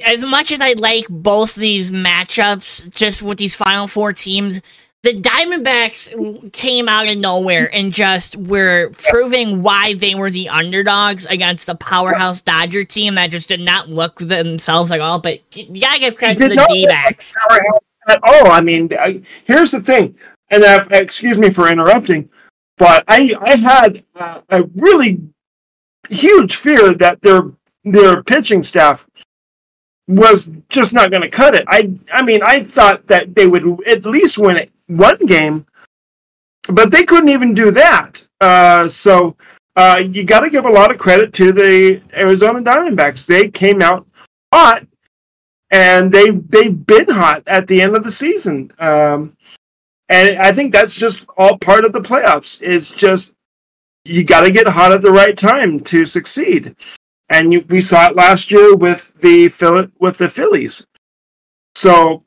as 0.06 0.24
much 0.24 0.52
as 0.52 0.60
I 0.60 0.74
like 0.74 1.06
both 1.10 1.56
these 1.56 1.92
matchups, 1.92 2.90
just 2.90 3.22
with 3.22 3.38
these 3.38 3.56
final 3.56 3.88
four 3.88 4.12
teams, 4.12 4.62
the 5.04 5.14
Diamondbacks 5.14 6.52
came 6.54 6.88
out 6.88 7.08
of 7.08 7.18
nowhere 7.18 7.70
and 7.74 7.92
just 7.92 8.36
were 8.36 8.92
proving 9.10 9.62
why 9.62 9.96
they 9.96 10.16
were 10.16 10.30
the 10.30 10.50
underdogs 10.50 11.26
against 11.26 11.66
the 11.66 11.76
powerhouse 11.76 12.42
Dodger 12.42 12.84
team 12.84 13.16
that 13.16 13.32
just 13.32 13.48
did 13.48 13.62
not 13.62 13.90
look 13.90 14.20
themselves 14.20 14.92
at 14.92 15.00
all. 15.00 15.20
But 15.20 15.42
you 15.56 15.82
gotta 15.82 16.00
give 16.00 16.16
credit 16.16 16.38
to 16.38 16.50
the 16.50 16.68
D 16.70 16.86
backs. 16.86 17.34
At 18.12 18.20
all. 18.24 18.52
I 18.52 18.62
mean, 18.62 18.90
I, 19.00 19.22
here's 19.46 19.72
the 19.72 19.82
thing, 19.82 20.16
and 20.50 20.64
uh, 20.64 20.86
excuse 20.92 21.38
me 21.38 21.50
for 21.50 21.70
interrupting, 21.70 22.30
but 22.78 23.06
I 23.08 23.34
I 23.40 23.56
had 23.56 24.04
uh, 24.16 24.42
a 24.50 24.64
really 24.76 25.22
huge 26.10 26.58
fear 26.58 26.94
that 26.96 27.22
their 27.22 27.44
their 27.86 28.22
pitching 28.24 28.64
staff 28.64 29.08
was 30.08 30.50
just 30.68 30.92
not 30.94 31.10
going 31.10 31.22
to 31.22 31.30
cut 31.30 31.56
it. 31.56 31.64
I 31.68 31.94
I 32.12 32.22
mean, 32.22 32.42
I 32.44 32.64
thought 32.64 33.08
that 33.08 33.34
they 33.34 33.48
would 33.48 33.88
at 33.88 34.06
least 34.06 34.38
win 34.38 34.68
one 34.88 35.26
game, 35.26 35.66
but 36.68 36.92
they 36.92 37.06
couldn't 37.06 37.30
even 37.30 37.54
do 37.54 37.72
that. 37.72 38.28
Uh, 38.42 38.90
so 38.90 39.38
uh, 39.78 40.04
you 40.06 40.24
got 40.24 40.42
to 40.42 40.50
give 40.50 40.66
a 40.66 40.72
lot 40.72 40.92
of 40.92 40.98
credit 40.98 41.34
to 41.34 41.52
the 41.54 42.02
Arizona 42.14 42.60
Diamondbacks. 42.60 43.26
They 43.26 43.50
came 43.50 43.82
out 43.82 44.06
hot, 44.54 44.86
and 45.72 46.12
they 46.12 46.32
they've 46.32 46.86
been 46.86 47.10
hot 47.10 47.44
at 47.48 47.68
the 47.68 47.82
end 47.82 47.96
of 47.96 48.04
the 48.04 48.12
season. 48.12 48.72
Um, 48.80 49.36
and 50.10 50.38
I 50.38 50.52
think 50.52 50.74
that's 50.74 50.94
just 50.94 51.26
all 51.38 51.58
part 51.58 51.86
of 51.86 51.94
the 51.94 52.02
playoffs. 52.02 52.60
It's 52.62 52.90
just 52.92 53.34
you 54.04 54.24
got 54.24 54.42
to 54.42 54.52
get 54.52 54.68
hot 54.68 54.92
at 54.92 55.02
the 55.02 55.12
right 55.12 55.38
time 55.38 55.80
to 55.82 56.06
succeed 56.06 56.76
and 57.32 57.54
you, 57.54 57.66
we 57.70 57.82
saw 57.82 58.08
it 58.08 58.16
last 58.16 58.52
year 58.52 58.76
with 58.76 59.12
the 59.20 59.50
with 60.00 60.18
the 60.18 60.30
Phillies. 60.30 60.86
So 61.76 62.26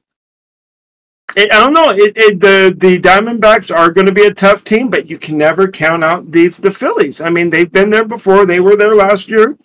it, 1.36 1.52
I 1.52 1.60
don't 1.60 1.74
know. 1.74 1.90
It, 1.90 2.16
it, 2.16 2.40
the 2.40 2.74
the 2.76 2.98
Diamondbacks 2.98 3.74
are 3.74 3.90
going 3.90 4.06
to 4.06 4.12
be 4.12 4.24
a 4.24 4.34
tough 4.34 4.64
team, 4.64 4.88
but 4.88 5.08
you 5.08 5.18
can 5.18 5.36
never 5.36 5.68
count 5.68 6.02
out 6.02 6.32
the 6.32 6.48
the 6.48 6.72
Phillies. 6.72 7.20
I 7.20 7.28
mean, 7.28 7.50
they've 7.50 7.70
been 7.70 7.90
there 7.90 8.04
before. 8.04 8.46
They 8.46 8.60
were 8.60 8.76
there 8.76 8.94
last 8.94 9.28
year. 9.28 9.56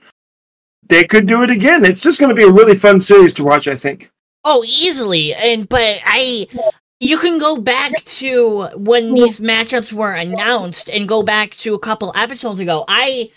They 0.89 1.05
could 1.05 1.27
do 1.27 1.43
it 1.43 1.50
again. 1.50 1.86
It's 1.86 2.01
just 2.01 2.19
going 2.19 2.29
to 2.29 2.36
be 2.36 2.43
a 2.43 2.51
really 2.51 2.75
fun 2.75 3.00
series 3.00 3.34
to 3.34 3.43
watch. 3.43 3.67
I 3.67 3.75
think. 3.75 4.12
Oh, 4.43 4.63
easily. 4.67 5.34
And 5.34 5.69
but 5.69 6.00
I 6.03 6.48
you 7.00 7.17
can 7.17 7.39
go 7.39 7.58
back 7.58 8.03
to 8.03 8.65
when 8.75 9.13
these 9.13 9.39
matchups 9.39 9.93
were 9.93 10.13
announced 10.13 10.89
and 10.89 11.08
go 11.08 11.24
back 11.24 11.51
to 11.51 11.74
a 11.74 11.79
couple 11.79 12.12
episodes 12.15 12.60
ago. 12.60 12.84
I 12.88 13.31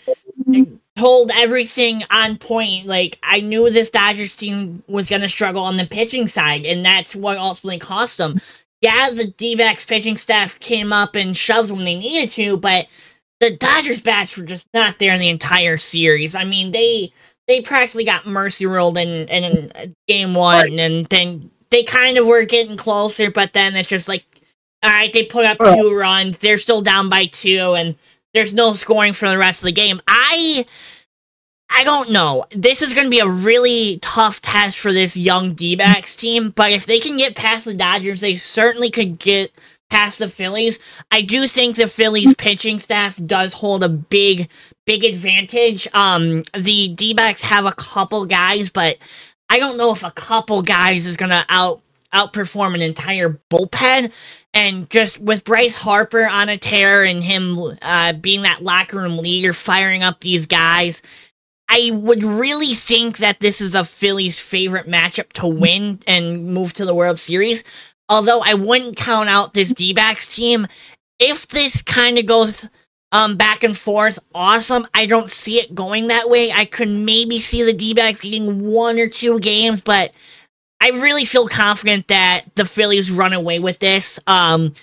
told 0.97 1.31
everything 1.33 2.03
on 2.09 2.37
point. 2.37 2.87
Like 2.87 3.19
I 3.23 3.39
knew 3.39 3.69
this 3.69 3.89
Dodgers 3.89 4.35
team 4.35 4.83
was 4.87 5.09
going 5.09 5.21
to 5.21 5.29
struggle 5.29 5.63
on 5.63 5.77
the 5.77 5.85
pitching 5.85 6.27
side, 6.27 6.65
and 6.65 6.83
that's 6.83 7.15
what 7.15 7.37
ultimately 7.37 7.79
cost 7.79 8.17
them. 8.17 8.41
Yeah, 8.81 9.11
the 9.11 9.27
D-backs 9.27 9.85
pitching 9.85 10.17
staff 10.17 10.59
came 10.59 10.91
up 10.91 11.15
and 11.15 11.37
shoved 11.37 11.71
when 11.71 11.85
they 11.85 11.95
needed 11.95 12.31
to, 12.31 12.57
but 12.57 12.87
the 13.39 13.55
Dodgers 13.55 14.01
bats 14.01 14.37
were 14.37 14.43
just 14.43 14.67
not 14.73 14.99
there 14.99 15.13
in 15.13 15.21
the 15.21 15.29
entire 15.29 15.77
series. 15.77 16.35
I 16.35 16.43
mean, 16.43 16.73
they 16.73 17.13
they 17.47 17.61
practically 17.61 18.03
got 18.05 18.25
mercy 18.25 18.65
ruled 18.65 18.97
in 18.97 19.27
in 19.27 19.71
uh, 19.75 19.85
game 20.07 20.33
one, 20.33 20.63
right. 20.63 20.79
and 20.79 21.05
then 21.07 21.51
they 21.69 21.83
kind 21.83 22.17
of 22.17 22.27
were 22.27 22.45
getting 22.45 22.77
closer, 22.77 23.31
but 23.31 23.53
then 23.53 23.75
it's 23.75 23.89
just 23.89 24.07
like, 24.07 24.25
all 24.83 24.91
right, 24.91 25.11
they 25.11 25.23
put 25.23 25.45
up 25.45 25.57
two 25.57 25.95
runs, 25.95 26.37
they're 26.37 26.57
still 26.57 26.81
down 26.81 27.09
by 27.09 27.25
two, 27.25 27.73
and 27.75 27.95
there's 28.33 28.53
no 28.53 28.73
scoring 28.73 29.13
for 29.13 29.27
the 29.29 29.37
rest 29.37 29.61
of 29.61 29.65
the 29.65 29.71
game. 29.71 29.99
I 30.07 30.65
I 31.75 31.83
don't 31.83 32.11
know. 32.11 32.45
This 32.51 32.83
is 32.83 32.93
going 32.93 33.05
to 33.05 33.09
be 33.09 33.19
a 33.19 33.27
really 33.27 33.97
tough 33.99 34.41
test 34.41 34.77
for 34.77 34.93
this 34.93 35.17
young 35.17 35.55
D-backs 35.55 36.15
team, 36.15 36.51
but 36.51 36.71
if 36.71 36.85
they 36.85 36.99
can 36.99 37.17
get 37.17 37.35
past 37.35 37.65
the 37.65 37.73
Dodgers, 37.73 38.21
they 38.21 38.35
certainly 38.35 38.91
could 38.91 39.17
get 39.17 39.51
past 39.93 40.19
the 40.19 40.27
Phillies. 40.27 40.79
I 41.11 41.21
do 41.21 41.47
think 41.47 41.75
the 41.75 41.87
Phillies 41.87 42.33
pitching 42.35 42.79
staff 42.79 43.19
does 43.23 43.53
hold 43.53 43.83
a 43.83 43.89
big 43.89 44.49
big 44.85 45.03
advantage. 45.03 45.87
Um 45.93 46.43
the 46.57 46.89
D-backs 46.89 47.43
have 47.43 47.65
a 47.65 47.73
couple 47.73 48.25
guys, 48.25 48.69
but 48.69 48.97
I 49.49 49.59
don't 49.59 49.77
know 49.77 49.91
if 49.91 50.03
a 50.03 50.11
couple 50.11 50.63
guys 50.63 51.05
is 51.05 51.15
going 51.15 51.29
to 51.29 51.45
out 51.47 51.81
outperform 52.13 52.75
an 52.75 52.81
entire 52.81 53.39
bullpen. 53.49 54.11
And 54.53 54.89
just 54.89 55.19
with 55.19 55.43
Bryce 55.43 55.75
Harper 55.75 56.27
on 56.27 56.49
a 56.49 56.57
tear 56.57 57.03
and 57.03 57.23
him 57.23 57.77
uh, 57.81 58.13
being 58.13 58.43
that 58.43 58.63
locker 58.63 58.97
room 58.97 59.17
leader, 59.17 59.53
firing 59.53 60.03
up 60.03 60.21
these 60.21 60.45
guys, 60.45 61.01
I 61.67 61.91
would 61.91 62.23
really 62.23 62.75
think 62.75 63.17
that 63.17 63.39
this 63.39 63.61
is 63.61 63.73
a 63.73 63.83
Phillies' 63.83 64.39
favorite 64.39 64.87
matchup 64.87 65.33
to 65.33 65.47
win 65.47 66.01
and 66.05 66.53
move 66.53 66.73
to 66.73 66.85
the 66.85 66.93
World 66.93 67.17
Series. 67.17 67.63
Although 68.13 68.41
I 68.41 68.53
wouldn't 68.53 68.95
count 68.95 69.27
out 69.27 69.53
this 69.53 69.73
D 69.73 69.93
backs 69.93 70.27
team. 70.27 70.67
If 71.19 71.47
this 71.47 71.81
kind 71.81 72.19
of 72.19 72.25
goes 72.25 72.69
um, 73.11 73.37
back 73.37 73.63
and 73.63 73.77
forth, 73.77 74.19
awesome. 74.35 74.87
I 74.93 75.07
don't 75.07 75.31
see 75.31 75.59
it 75.59 75.73
going 75.73 76.07
that 76.07 76.29
way. 76.29 76.51
I 76.51 76.65
could 76.65 76.89
maybe 76.89 77.41
see 77.41 77.63
the 77.63 77.73
D 77.73 77.93
backs 77.93 78.21
getting 78.21 78.71
one 78.71 78.99
or 78.99 79.07
two 79.07 79.39
games, 79.39 79.81
but 79.81 80.13
I 80.79 80.89
really 80.89 81.25
feel 81.25 81.47
confident 81.47 82.09
that 82.09 82.43
the 82.55 82.65
Phillies 82.65 83.09
run 83.09 83.33
away 83.33 83.59
with 83.59 83.79
this. 83.79 84.19
Um, 84.27 84.73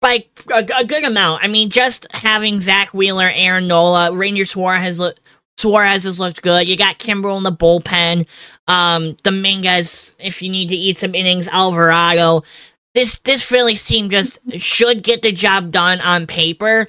by 0.00 0.26
a, 0.50 0.66
a, 0.76 0.84
good 0.84 1.04
amount. 1.04 1.44
I 1.44 1.46
mean, 1.46 1.70
just 1.70 2.06
having 2.10 2.60
Zack 2.60 2.92
Wheeler, 2.92 3.30
Aaron 3.32 3.68
Nola, 3.68 4.12
Ranger 4.12 4.44
Suarez, 4.44 5.00
Suarez 5.58 6.04
has 6.04 6.18
looked 6.18 6.42
good. 6.42 6.66
You 6.66 6.76
got 6.76 6.98
Kimbrel 6.98 7.36
in 7.36 7.42
the 7.42 7.52
bullpen. 7.52 8.26
Um, 8.66 9.16
Dominguez, 9.22 10.14
if 10.18 10.42
you 10.42 10.50
need 10.50 10.68
to 10.68 10.76
eat 10.76 10.98
some 10.98 11.14
innings, 11.14 11.48
Alvarado. 11.48 12.42
This 12.94 13.18
this 13.20 13.42
Phillies 13.42 13.84
team 13.84 14.10
just 14.10 14.38
should 14.58 15.02
get 15.02 15.22
the 15.22 15.32
job 15.32 15.70
done 15.70 16.00
on 16.00 16.26
paper. 16.26 16.88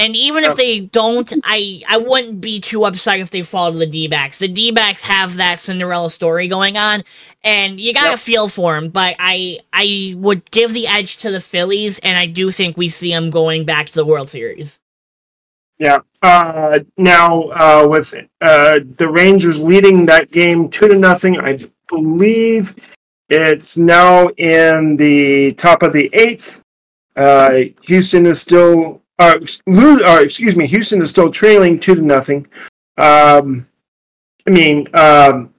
And 0.00 0.16
even 0.16 0.44
if 0.44 0.56
they 0.56 0.80
don't, 0.80 1.30
I 1.44 1.82
I 1.86 1.98
wouldn't 1.98 2.40
be 2.40 2.58
too 2.58 2.84
upset 2.86 3.20
if 3.20 3.30
they 3.30 3.42
fall 3.42 3.70
to 3.70 3.78
the 3.78 3.86
D 3.86 4.08
backs. 4.08 4.38
The 4.38 4.48
D 4.48 4.70
backs 4.70 5.04
have 5.04 5.36
that 5.36 5.58
Cinderella 5.58 6.10
story 6.10 6.48
going 6.48 6.78
on, 6.78 7.02
and 7.44 7.78
you 7.78 7.92
got 7.92 8.04
to 8.04 8.10
yep. 8.10 8.18
feel 8.18 8.48
for 8.48 8.74
them. 8.80 8.88
But 8.88 9.16
I 9.18 9.58
I 9.74 10.14
would 10.16 10.50
give 10.50 10.72
the 10.72 10.86
edge 10.86 11.18
to 11.18 11.30
the 11.30 11.40
Phillies, 11.40 11.98
and 11.98 12.16
I 12.16 12.24
do 12.24 12.50
think 12.50 12.78
we 12.78 12.88
see 12.88 13.10
them 13.10 13.28
going 13.28 13.66
back 13.66 13.88
to 13.88 13.92
the 13.92 14.06
World 14.06 14.30
Series. 14.30 14.80
Yeah. 15.80 16.00
Uh, 16.20 16.80
now 16.98 17.44
uh, 17.44 17.88
with 17.88 18.12
uh, 18.42 18.80
the 18.98 19.08
Rangers 19.08 19.58
leading 19.58 20.04
that 20.06 20.30
game 20.30 20.68
two 20.68 20.88
to 20.88 20.94
nothing, 20.94 21.40
I 21.40 21.58
believe 21.88 22.76
it's 23.30 23.78
now 23.78 24.28
in 24.36 24.98
the 24.98 25.52
top 25.52 25.82
of 25.82 25.94
the 25.94 26.10
eighth. 26.12 26.60
Uh, 27.16 27.60
Houston 27.84 28.26
is 28.26 28.42
still 28.42 29.00
uh, 29.18 29.38
uh, 29.66 30.20
excuse 30.22 30.54
me, 30.54 30.66
Houston 30.66 31.00
is 31.00 31.08
still 31.08 31.30
trailing 31.30 31.80
two 31.80 31.94
to 31.94 32.02
nothing. 32.02 32.46
Um, 32.98 33.66
I 34.46 34.50
mean, 34.50 34.86
um, 34.94 35.54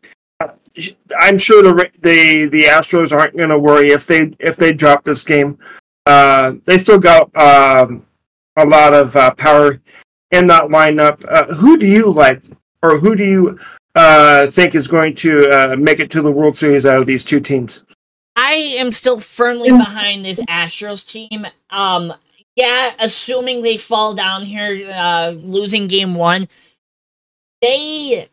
I'm 1.20 1.40
sure 1.40 1.64
the 1.64 1.90
the 2.02 2.46
the 2.46 2.64
Astros 2.66 3.12
aren't 3.12 3.36
going 3.36 3.50
to 3.50 3.58
worry 3.58 3.90
if 3.90 4.06
they 4.06 4.36
if 4.40 4.56
they 4.56 4.72
drop 4.72 5.04
this 5.04 5.24
game. 5.24 5.58
Uh, 6.06 6.54
they 6.66 6.78
still 6.78 7.00
got 7.00 7.36
um, 7.36 8.06
a 8.58 8.66
lot 8.66 8.94
of 8.94 9.16
uh, 9.16 9.34
power 9.36 9.80
in 10.32 10.48
that 10.48 10.64
lineup. 10.64 11.24
Uh, 11.28 11.54
who 11.54 11.78
do 11.78 11.88
you 11.88 12.12
like, 12.12 12.42
or 12.82 12.98
who 12.98 13.16
do 13.16 13.24
you 13.24 13.60
uh, 13.96 14.48
think 14.48 14.76
is 14.76 14.88
going 14.88 15.16
to 15.16 15.50
uh, 15.50 15.76
make 15.76 16.00
it 16.00 16.10
to 16.12 16.22
the 16.22 16.32
World 16.32 16.58
Series 16.58 16.86
out 16.86 16.98
of 16.98 17.06
these 17.06 17.24
two 17.24 17.40
teams? 17.40 17.84
I 18.36 18.54
am 18.54 18.92
still 18.92 19.20
firmly 19.20 19.70
behind 19.72 20.26
this 20.26 20.40
Astros 20.42 21.08
team. 21.08 21.46
Um, 21.70 22.14
yeah, 22.56 22.94
assuming 23.00 23.62
they 23.62 23.78
fall 23.78 24.14
down 24.14 24.46
here, 24.46 24.90
uh, 24.92 25.32
losing 25.32 25.88
game 25.88 26.16
one, 26.16 26.48
they 27.62 28.30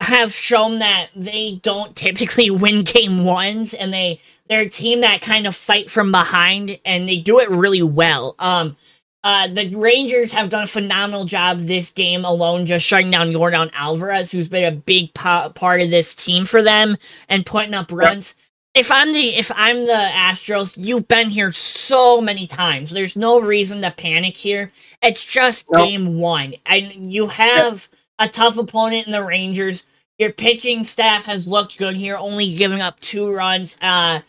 have 0.00 0.32
shown 0.32 0.80
that 0.80 1.08
they 1.14 1.60
don't 1.62 1.94
typically 1.94 2.50
win 2.50 2.82
game 2.82 3.24
ones, 3.24 3.74
and 3.74 3.92
they 3.92 4.20
they're 4.48 4.62
a 4.62 4.68
team 4.68 5.00
that 5.02 5.22
kind 5.22 5.46
of 5.46 5.54
fight 5.54 5.90
from 5.90 6.10
behind, 6.10 6.78
and 6.84 7.08
they 7.08 7.18
do 7.18 7.38
it 7.38 7.48
really 7.48 7.82
well. 7.82 8.34
Um, 8.38 8.76
uh, 9.24 9.46
the 9.46 9.74
Rangers 9.74 10.32
have 10.32 10.50
done 10.50 10.64
a 10.64 10.68
phenomenal 10.68 11.24
job 11.24 11.60
this 11.60 11.92
game 11.92 12.24
alone, 12.24 12.66
just 12.66 12.84
shutting 12.84 13.10
down 13.10 13.28
Yordan 13.28 13.70
Alvarez, 13.72 14.32
who's 14.32 14.48
been 14.48 14.64
a 14.64 14.76
big 14.76 15.14
po- 15.14 15.50
part 15.50 15.80
of 15.80 15.90
this 15.90 16.14
team 16.14 16.44
for 16.44 16.62
them 16.62 16.96
and 17.28 17.46
putting 17.46 17.74
up 17.74 17.92
runs. 17.92 18.34
If 18.74 18.90
I'm 18.90 19.12
the 19.12 19.36
if 19.36 19.52
I'm 19.54 19.86
the 19.86 19.92
Astros, 19.92 20.72
you've 20.76 21.06
been 21.06 21.28
here 21.30 21.52
so 21.52 22.20
many 22.20 22.46
times. 22.46 22.90
There's 22.90 23.16
no 23.16 23.40
reason 23.40 23.82
to 23.82 23.90
panic 23.90 24.36
here. 24.36 24.72
It's 25.02 25.24
just 25.24 25.66
nope. 25.70 25.88
game 25.88 26.18
one, 26.18 26.54
and 26.64 27.12
you 27.12 27.28
have 27.28 27.88
a 28.18 28.28
tough 28.28 28.56
opponent 28.56 29.06
in 29.06 29.12
the 29.12 29.22
Rangers. 29.22 29.84
Your 30.18 30.32
pitching 30.32 30.84
staff 30.84 31.26
has 31.26 31.46
looked 31.46 31.76
good 31.78 31.96
here, 31.96 32.16
only 32.16 32.54
giving 32.56 32.80
up 32.80 32.98
two 33.00 33.30
runs. 33.30 33.76
Uh, 33.80 34.20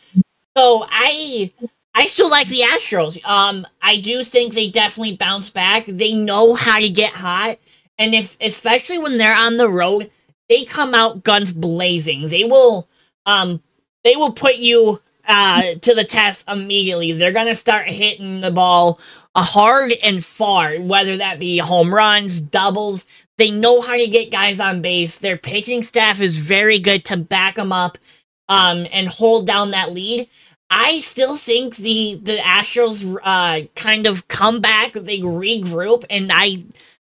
so 0.57 0.85
I 0.89 1.51
I 1.95 2.07
still 2.07 2.29
like 2.29 2.47
the 2.47 2.61
Astros. 2.61 3.23
Um, 3.23 3.67
I 3.81 3.97
do 3.97 4.23
think 4.23 4.53
they 4.53 4.69
definitely 4.69 5.15
bounce 5.15 5.49
back. 5.49 5.85
They 5.85 6.13
know 6.13 6.55
how 6.55 6.79
to 6.79 6.89
get 6.89 7.13
hot, 7.13 7.59
and 7.97 8.15
if 8.15 8.37
especially 8.41 8.97
when 8.97 9.17
they're 9.17 9.35
on 9.35 9.57
the 9.57 9.69
road, 9.69 10.09
they 10.49 10.65
come 10.65 10.95
out 10.95 11.23
guns 11.23 11.51
blazing. 11.51 12.29
They 12.29 12.43
will, 12.45 12.87
um, 13.25 13.61
they 14.03 14.15
will 14.15 14.33
put 14.33 14.55
you 14.55 15.01
uh 15.25 15.75
to 15.81 15.93
the 15.93 16.03
test 16.03 16.43
immediately. 16.49 17.13
They're 17.13 17.31
gonna 17.31 17.55
start 17.55 17.87
hitting 17.87 18.41
the 18.41 18.51
ball 18.51 18.99
uh, 19.35 19.43
hard 19.43 19.93
and 20.03 20.23
far, 20.23 20.77
whether 20.77 21.17
that 21.17 21.39
be 21.39 21.59
home 21.59 21.93
runs, 21.93 22.41
doubles. 22.41 23.05
They 23.37 23.51
know 23.51 23.81
how 23.81 23.97
to 23.97 24.07
get 24.07 24.31
guys 24.31 24.59
on 24.59 24.81
base. 24.81 25.17
Their 25.17 25.37
pitching 25.37 25.83
staff 25.83 26.21
is 26.21 26.47
very 26.47 26.79
good 26.79 27.05
to 27.05 27.17
back 27.17 27.55
them 27.55 27.71
up, 27.71 27.97
um, 28.49 28.87
and 28.91 29.07
hold 29.07 29.47
down 29.47 29.71
that 29.71 29.91
lead. 29.91 30.27
I 30.73 31.01
still 31.01 31.37
think 31.37 31.75
the 31.77 32.19
the 32.21 32.37
Astros 32.37 33.17
uh, 33.23 33.67
kind 33.75 34.07
of 34.07 34.27
come 34.27 34.59
back, 34.59 34.93
they 34.93 35.19
regroup, 35.19 36.03
and 36.09 36.31
I 36.33 36.65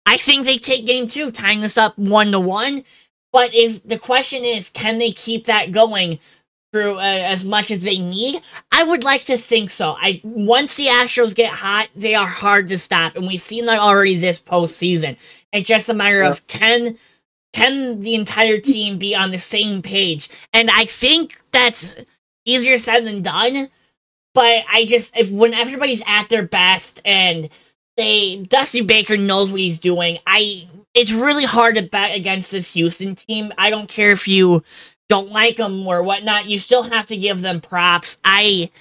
I 0.05 0.17
think 0.17 0.45
they 0.45 0.57
take 0.57 0.85
game 0.85 1.07
two, 1.07 1.31
tying 1.31 1.61
this 1.61 1.77
up 1.77 1.97
one 1.97 2.31
to 2.33 2.39
one. 2.39 2.83
But 3.31 3.55
is 3.55 3.79
the 3.81 3.97
question 3.97 4.43
is, 4.43 4.69
can 4.69 4.97
they 4.97 5.11
keep 5.11 5.45
that 5.45 5.71
going 5.71 6.19
through 6.71 6.97
uh, 6.97 7.01
as 7.01 7.45
much 7.45 7.71
as 7.71 7.81
they 7.81 7.97
need? 7.97 8.41
I 8.71 8.83
would 8.83 9.03
like 9.03 9.25
to 9.25 9.37
think 9.37 9.71
so. 9.71 9.95
I 9.97 10.19
once 10.23 10.75
the 10.75 10.87
Astros 10.87 11.33
get 11.33 11.53
hot, 11.53 11.87
they 11.95 12.15
are 12.15 12.27
hard 12.27 12.67
to 12.67 12.77
stop, 12.77 13.15
and 13.15 13.25
we've 13.25 13.41
seen 13.41 13.65
that 13.67 13.79
already 13.79 14.17
this 14.17 14.39
postseason. 14.39 15.15
It's 15.53 15.67
just 15.67 15.87
a 15.87 15.93
matter 15.93 16.21
yeah. 16.21 16.29
of 16.29 16.45
can 16.47 16.97
can 17.53 18.01
the 18.01 18.15
entire 18.15 18.59
team 18.59 18.97
be 18.97 19.15
on 19.15 19.31
the 19.31 19.39
same 19.39 19.81
page, 19.81 20.29
and 20.51 20.69
I 20.69 20.83
think 20.83 21.39
that's 21.53 21.95
easier 22.45 22.77
said 22.77 23.05
than 23.05 23.21
done. 23.21 23.69
But 24.33 24.63
I 24.71 24.85
just 24.85 25.15
if 25.15 25.31
when 25.31 25.53
everybody's 25.53 26.03
at 26.07 26.29
their 26.29 26.43
best 26.43 27.01
and 27.05 27.49
they 27.97 28.37
Dusty 28.37 28.81
Baker 28.81 29.17
knows 29.17 29.51
what 29.51 29.61
he's 29.61 29.79
doing, 29.79 30.17
I 30.25 30.67
it's 30.93 31.11
really 31.11 31.45
hard 31.45 31.75
to 31.75 31.81
bet 31.83 32.15
against 32.15 32.51
this 32.51 32.73
Houston 32.73 33.15
team. 33.15 33.53
I 33.57 33.69
don't 33.69 33.89
care 33.89 34.11
if 34.11 34.27
you 34.27 34.63
don't 35.09 35.31
like 35.31 35.57
them 35.57 35.85
or 35.87 36.01
whatnot. 36.01 36.47
You 36.47 36.57
still 36.59 36.83
have 36.83 37.07
to 37.07 37.17
give 37.17 37.41
them 37.41 37.61
props. 37.61 38.17
I 38.23 38.71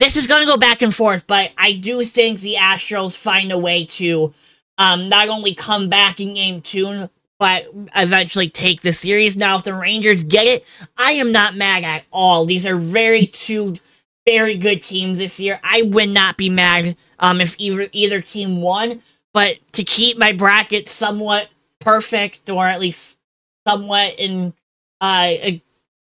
this 0.00 0.16
is 0.16 0.26
going 0.26 0.40
to 0.40 0.46
go 0.46 0.56
back 0.56 0.82
and 0.82 0.94
forth, 0.94 1.28
but 1.28 1.52
I 1.56 1.72
do 1.72 2.04
think 2.04 2.40
the 2.40 2.56
Astros 2.58 3.16
find 3.16 3.52
a 3.52 3.58
way 3.58 3.84
to 3.84 4.34
um, 4.76 5.08
not 5.08 5.28
only 5.28 5.54
come 5.54 5.88
back 5.88 6.18
in 6.18 6.34
game 6.34 6.60
two, 6.60 7.08
but 7.42 7.66
eventually 7.96 8.48
take 8.48 8.82
the 8.82 8.92
series. 8.92 9.36
Now, 9.36 9.56
if 9.56 9.64
the 9.64 9.74
Rangers 9.74 10.22
get 10.22 10.46
it, 10.46 10.64
I 10.96 11.14
am 11.14 11.32
not 11.32 11.56
mad 11.56 11.82
at 11.82 12.04
all. 12.12 12.44
These 12.44 12.64
are 12.66 12.76
very 12.76 13.26
two 13.26 13.74
very 14.24 14.56
good 14.56 14.80
teams 14.80 15.18
this 15.18 15.40
year. 15.40 15.58
I 15.64 15.82
would 15.82 16.10
not 16.10 16.36
be 16.36 16.48
mad 16.48 16.96
um, 17.18 17.40
if 17.40 17.56
either 17.58 17.88
either 17.90 18.20
team 18.20 18.62
won. 18.62 19.02
But 19.34 19.56
to 19.72 19.82
keep 19.82 20.16
my 20.18 20.30
bracket 20.30 20.86
somewhat 20.86 21.48
perfect, 21.80 22.48
or 22.48 22.68
at 22.68 22.78
least 22.78 23.18
somewhat 23.66 24.14
in 24.18 24.54
uh, 25.00 25.26
a 25.26 25.62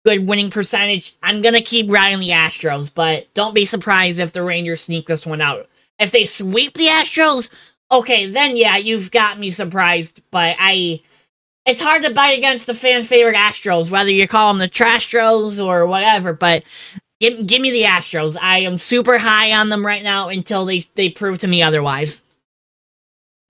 good 0.05 0.29
winning 0.29 0.49
percentage, 0.49 1.13
I'm 1.21 1.41
gonna 1.41 1.59
keep 1.59 1.91
riding 1.91 2.21
the 2.21 2.29
Astros. 2.29 2.89
But 2.95 3.33
don't 3.33 3.53
be 3.53 3.65
surprised 3.65 4.19
if 4.19 4.31
the 4.31 4.43
Rangers 4.43 4.79
sneak 4.79 5.07
this 5.07 5.25
one 5.25 5.41
out. 5.41 5.67
If 5.99 6.11
they 6.11 6.25
sweep 6.25 6.75
the 6.75 6.85
Astros, 6.85 7.49
okay, 7.91 8.27
then 8.27 8.55
yeah, 8.55 8.77
you've 8.77 9.11
got 9.11 9.37
me 9.37 9.51
surprised. 9.51 10.21
But 10.31 10.55
I 10.57 11.01
it's 11.67 11.81
hard 11.81 12.03
to 12.03 12.13
bite 12.13 12.37
against 12.37 12.65
the 12.65 12.73
fan 12.73 13.03
favorite 13.03 13.35
Astros, 13.35 13.91
whether 13.91 14.09
you 14.09 14.27
call 14.27 14.51
them 14.51 14.59
the 14.59 14.69
Trashtros 14.69 15.63
or 15.63 15.85
whatever. 15.85 16.33
But 16.33 16.63
give, 17.19 17.45
give 17.45 17.61
me 17.61 17.71
the 17.71 17.83
Astros. 17.83 18.37
I 18.41 18.59
am 18.59 18.77
super 18.77 19.17
high 19.17 19.51
on 19.51 19.69
them 19.69 19.85
right 19.85 20.01
now 20.01 20.29
until 20.29 20.65
they, 20.65 20.87
they 20.95 21.09
prove 21.09 21.39
to 21.39 21.47
me 21.47 21.61
otherwise. 21.61 22.21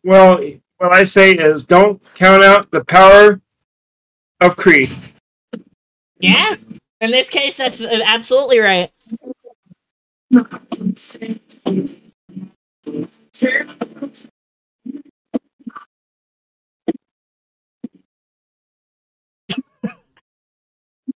Well, 0.04 0.44
what 0.78 0.92
I 0.92 1.04
say 1.04 1.34
is 1.34 1.64
don't 1.64 2.02
count 2.16 2.44
out 2.44 2.72
the 2.72 2.84
power 2.84 3.40
of 4.42 4.56
Creed. 4.56 4.90
Yeah, 6.20 6.56
in 7.00 7.12
this 7.12 7.30
case, 7.30 7.58
that's 7.58 7.82
absolutely 7.82 8.60
right. 8.60 8.92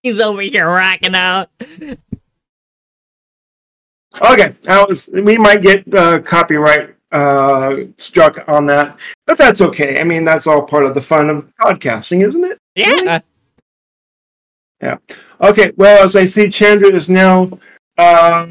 He's 0.03 0.19
over 0.19 0.41
here 0.41 0.67
rocking 0.67 1.15
out. 1.15 1.49
Okay, 4.21 4.53
that 4.63 4.89
was 4.89 5.09
we 5.13 5.37
might 5.37 5.61
get 5.61 5.93
uh, 5.93 6.19
copyright 6.19 6.95
uh, 7.11 7.75
struck 7.97 8.43
on 8.47 8.65
that, 8.65 8.99
but 9.25 9.37
that's 9.37 9.61
okay. 9.61 9.99
I 9.99 10.03
mean, 10.03 10.23
that's 10.25 10.47
all 10.47 10.63
part 10.63 10.85
of 10.85 10.95
the 10.95 11.01
fun 11.01 11.29
of 11.29 11.47
podcasting, 11.57 12.25
isn't 12.27 12.43
it? 12.43 12.57
Yeah. 12.75 12.87
Really? 12.89 13.21
Yeah. 14.81 14.97
Okay. 15.41 15.71
Well, 15.77 16.03
as 16.03 16.15
I 16.15 16.25
see, 16.25 16.49
Chandra 16.49 16.89
is 16.89 17.09
now 17.09 17.49
uh, 17.97 18.47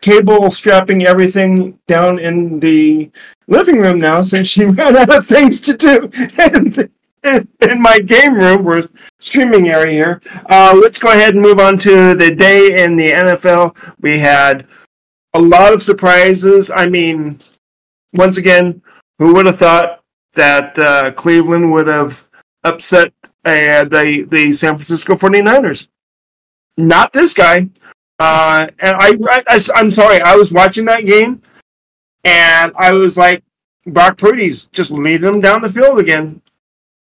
cable 0.00 0.50
strapping 0.50 1.04
everything 1.04 1.78
down 1.86 2.18
in 2.18 2.60
the 2.60 3.10
living 3.46 3.78
room 3.80 3.98
now 3.98 4.22
since 4.22 4.48
she 4.48 4.64
ran 4.66 4.96
out 4.96 5.14
of 5.14 5.26
things 5.26 5.60
to 5.60 5.76
do. 5.76 6.10
and 6.38 6.88
in 7.60 7.80
my 7.80 8.00
game 8.00 8.34
room, 8.34 8.64
we're 8.64 8.88
streaming 9.18 9.68
area 9.68 9.92
here. 9.92 10.20
Uh, 10.50 10.78
let's 10.80 10.98
go 10.98 11.10
ahead 11.10 11.34
and 11.34 11.42
move 11.42 11.58
on 11.58 11.78
to 11.78 12.14
the 12.14 12.34
day 12.34 12.84
in 12.84 12.96
the 12.96 13.10
NFL. 13.10 13.94
We 14.00 14.18
had 14.18 14.66
a 15.32 15.40
lot 15.40 15.72
of 15.72 15.82
surprises. 15.82 16.70
I 16.74 16.86
mean, 16.86 17.38
once 18.12 18.36
again, 18.36 18.82
who 19.18 19.32
would 19.34 19.46
have 19.46 19.58
thought 19.58 20.02
that 20.34 20.78
uh, 20.78 21.12
Cleveland 21.12 21.72
would 21.72 21.86
have 21.86 22.26
upset 22.62 23.12
uh, 23.44 23.84
the 23.84 24.26
the 24.28 24.52
San 24.52 24.76
Francisco 24.76 25.14
49ers? 25.14 25.88
Not 26.76 27.12
this 27.12 27.32
guy. 27.32 27.70
Uh, 28.18 28.68
and 28.80 28.96
I, 28.96 29.18
I, 29.48 29.60
I'm 29.74 29.90
sorry, 29.90 30.20
I 30.20 30.36
was 30.36 30.52
watching 30.52 30.84
that 30.84 31.04
game, 31.04 31.42
and 32.22 32.72
I 32.78 32.92
was 32.92 33.16
like, 33.16 33.42
Brock 33.86 34.18
Purdy's 34.18 34.66
just 34.66 34.90
leading 34.92 35.22
them 35.22 35.40
down 35.40 35.62
the 35.62 35.72
field 35.72 35.98
again 35.98 36.40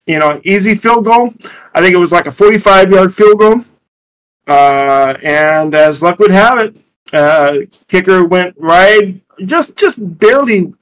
you 0.06 0.18
know, 0.18 0.40
easy 0.44 0.74
field 0.74 1.04
goal. 1.04 1.32
I 1.74 1.80
think 1.80 1.94
it 1.94 1.98
was 1.98 2.12
like 2.12 2.26
a 2.26 2.32
45 2.32 2.90
yard 2.90 3.14
field 3.14 3.38
goal. 3.38 3.60
Uh, 4.46 5.16
and 5.22 5.74
as 5.74 6.02
luck 6.02 6.18
would 6.18 6.30
have 6.30 6.58
it, 6.58 6.76
uh, 7.12 7.58
kicker 7.88 8.24
went 8.24 8.56
right, 8.58 9.20
just 9.44 9.76
just 9.76 9.98
barely 10.18 10.72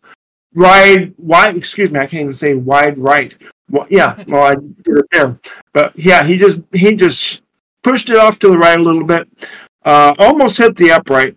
wide 0.55 1.15
wide. 1.19 1.57
Excuse 1.57 1.91
me, 1.91 1.99
I 2.01 2.07
can't 2.07 2.23
even 2.23 2.35
say 2.35 2.55
wide 2.55 2.99
right. 2.99 3.35
Well, 3.69 3.87
yeah, 3.91 4.23
well 4.27 4.45
I 4.45 4.55
did 4.55 4.99
it 4.99 5.07
there, 5.11 5.39
but 5.73 5.97
yeah, 5.99 6.25
he 6.25 6.39
just 6.39 6.61
he 6.73 6.97
just 6.97 7.43
pushed 7.83 8.09
it 8.11 8.17
off 8.17 8.39
to 8.41 8.49
the 8.49 8.59
right 8.59 8.79
a 8.79 8.83
little 8.83 9.05
bit, 9.05 9.29
uh, 9.85 10.15
almost 10.19 10.59
hit 10.59 10.77
the 10.77 10.93
upright. 10.93 11.37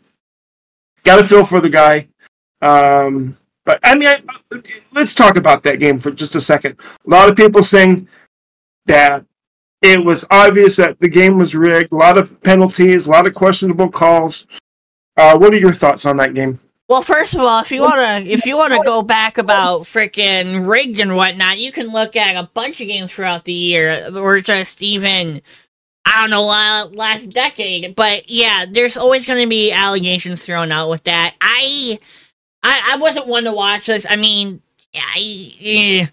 Got 1.04 1.17
to 1.17 1.24
feel 1.24 1.46
for 1.46 1.60
the 1.60 1.69
guy. 1.69 2.08
Um, 2.62 3.38
but 3.65 3.80
I 3.84 3.95
mean, 3.95 4.08
I, 4.08 4.21
let's 4.91 5.13
talk 5.13 5.38
about 5.38 5.63
that 5.63 5.80
game 5.80 5.99
for 5.99 6.12
just 6.12 6.36
a 6.36 6.41
second. 6.41 6.80
A 7.06 7.10
lot 7.10 7.30
of 7.30 7.36
people 7.36 7.63
saying 7.63 8.08
that 8.86 9.26
it 9.82 10.04
was 10.04 10.26
obvious 10.32 10.78
that 10.78 10.99
the 10.99 11.10
game 11.10 11.38
was 11.38 11.56
rigged. 11.56 11.91
A 11.91 11.95
lot 11.95 12.17
of 12.17 12.41
penalties, 12.41 13.06
a 13.06 13.12
lot 13.12 13.28
of 13.28 13.34
questionable 13.34 13.89
calls. 13.89 14.45
Uh, 15.17 15.38
what 15.38 15.54
are 15.54 15.58
your 15.58 15.73
thoughts 15.73 16.06
on 16.06 16.17
that 16.17 16.34
game? 16.34 16.60
Well, 16.89 17.02
first 17.02 17.34
of 17.34 17.41
all, 17.41 17.62
if 17.62 17.71
you 17.71 17.82
wanna 17.82 18.23
if 18.26 18.45
you 18.45 18.58
wanna 18.58 18.80
go 18.84 19.02
back 19.02 19.38
about 19.38 19.82
freaking 19.82 20.67
rigged 20.67 20.99
and 20.99 21.15
whatnot, 21.15 21.58
you 21.58 21.71
can 21.71 21.88
look 21.88 22.15
at 22.15 22.36
a 22.36 22.49
bunch 22.54 22.82
of 22.82 22.88
games 22.88 23.12
throughout 23.12 23.45
the 23.45 23.54
year, 23.54 24.10
or 24.15 24.41
just 24.41 24.82
even 24.82 25.41
I 26.06 26.19
don't 26.19 26.30
know 26.30 26.43
last 26.43 27.30
decade. 27.30 27.95
But 27.95 28.30
yeah, 28.30 28.65
there's 28.69 28.97
always 28.97 29.26
going 29.26 29.41
to 29.41 29.49
be 29.49 29.71
allegations 29.71 30.43
thrown 30.43 30.71
out 30.71 30.89
with 30.89 31.04
that. 31.06 31.36
I 31.39 31.99
I, 32.63 32.93
I 32.93 32.97
wasn't 32.97 33.28
one 33.28 33.43
to 33.43 33.52
watch 33.52 33.88
this. 33.88 34.06
I 34.10 34.15
mean, 34.15 34.62
I, 34.95 36.10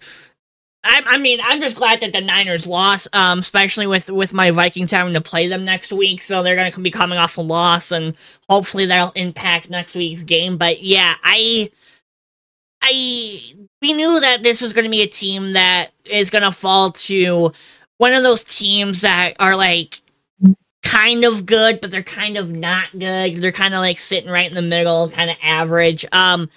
I, 0.83 1.01
I 1.05 1.17
mean, 1.17 1.39
I'm 1.43 1.61
just 1.61 1.75
glad 1.75 2.01
that 2.01 2.11
the 2.11 2.21
Niners 2.21 2.65
lost, 2.65 3.07
um, 3.13 3.39
especially 3.39 3.87
with 3.87 4.09
with 4.09 4.33
my 4.33 4.51
Vikings 4.51 4.91
having 4.91 5.13
to 5.13 5.21
play 5.21 5.47
them 5.47 5.63
next 5.63 5.91
week, 5.93 6.21
so 6.21 6.41
they're 6.41 6.55
gonna 6.55 6.71
be 6.83 6.91
coming 6.91 7.17
off 7.17 7.37
a 7.37 7.41
loss, 7.41 7.91
and 7.91 8.15
hopefully 8.49 8.87
that'll 8.87 9.11
impact 9.11 9.69
next 9.69 9.95
week's 9.95 10.23
game. 10.23 10.57
But 10.57 10.83
yeah, 10.83 11.15
I, 11.23 11.69
I, 12.81 13.53
we 13.81 13.93
knew 13.93 14.19
that 14.19 14.43
this 14.43 14.61
was 14.61 14.73
gonna 14.73 14.89
be 14.89 15.03
a 15.03 15.07
team 15.07 15.53
that 15.53 15.91
is 16.05 16.31
gonna 16.31 16.51
fall 16.51 16.91
to 16.93 17.53
one 17.99 18.13
of 18.13 18.23
those 18.23 18.43
teams 18.43 19.01
that 19.01 19.35
are 19.39 19.55
like 19.55 20.00
kind 20.83 21.23
of 21.23 21.45
good, 21.45 21.81
but 21.81 21.91
they're 21.91 22.03
kind 22.03 22.37
of 22.37 22.51
not 22.51 22.91
good. 22.97 23.37
They're 23.37 23.51
kind 23.51 23.73
of 23.73 23.79
like 23.79 23.99
sitting 23.99 24.29
right 24.29 24.47
in 24.47 24.53
the 24.55 24.61
middle, 24.61 25.09
kind 25.09 25.29
of 25.29 25.37
average. 25.41 26.05
Um, 26.11 26.49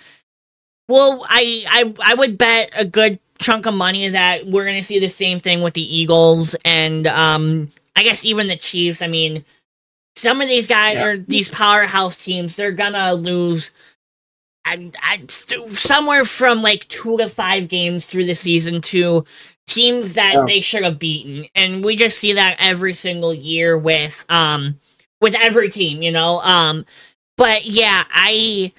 well, 0.89 1.25
I, 1.29 1.65
I 1.69 2.13
I 2.13 2.15
would 2.15 2.37
bet 2.39 2.71
a 2.77 2.85
good 2.85 3.19
chunk 3.39 3.67
of 3.67 3.75
money 3.75 4.09
that 4.09 4.47
we're 4.47 4.65
going 4.65 4.81
to 4.81 4.87
see 4.87 4.99
the 4.99 5.09
same 5.09 5.41
thing 5.41 5.61
with 5.63 5.75
the 5.75 5.97
Eagles 5.97 6.55
and 6.65 7.07
um 7.07 7.73
I 7.97 8.03
guess 8.03 8.25
even 8.25 8.47
the 8.49 8.57
Chiefs. 8.57 9.03
I 9.03 9.07
mean, 9.07 9.45
some 10.17 10.41
of 10.41 10.49
these 10.49 10.67
guys 10.67 10.97
Yeah. 10.97 11.05
or 11.05 11.19
these 11.19 11.49
powerhouse 11.49 12.17
teams, 12.17 12.57
they're 12.57 12.73
gonna 12.73 13.15
lose. 13.15 13.71
I, 14.67 14.91
I, 15.03 15.23
somewhere 15.29 16.25
from 16.25 16.63
like 16.63 16.89
two 16.89 17.19
to 17.19 17.29
five 17.29 17.69
games 17.69 18.07
through 18.07 18.25
the 18.25 18.35
season 18.35 18.81
to 18.81 19.27
teams 19.67 20.15
that 20.15 20.35
Yeah. 20.35 20.45
they 20.47 20.61
should 20.61 20.83
have 20.85 20.99
beaten, 20.99 21.47
and 21.55 21.85
we 21.85 21.97
just 21.97 22.19
see 22.19 22.33
that 22.35 22.57
every 22.59 22.95
single 22.95 23.33
year 23.35 23.77
with 23.79 24.25
um 24.29 24.79
with 25.21 25.35
every 25.35 25.71
team, 25.71 26.03
you 26.03 26.13
know. 26.13 26.41
Um, 26.41 26.85
but 27.37 27.65
yeah, 27.67 28.05
I 28.11 28.73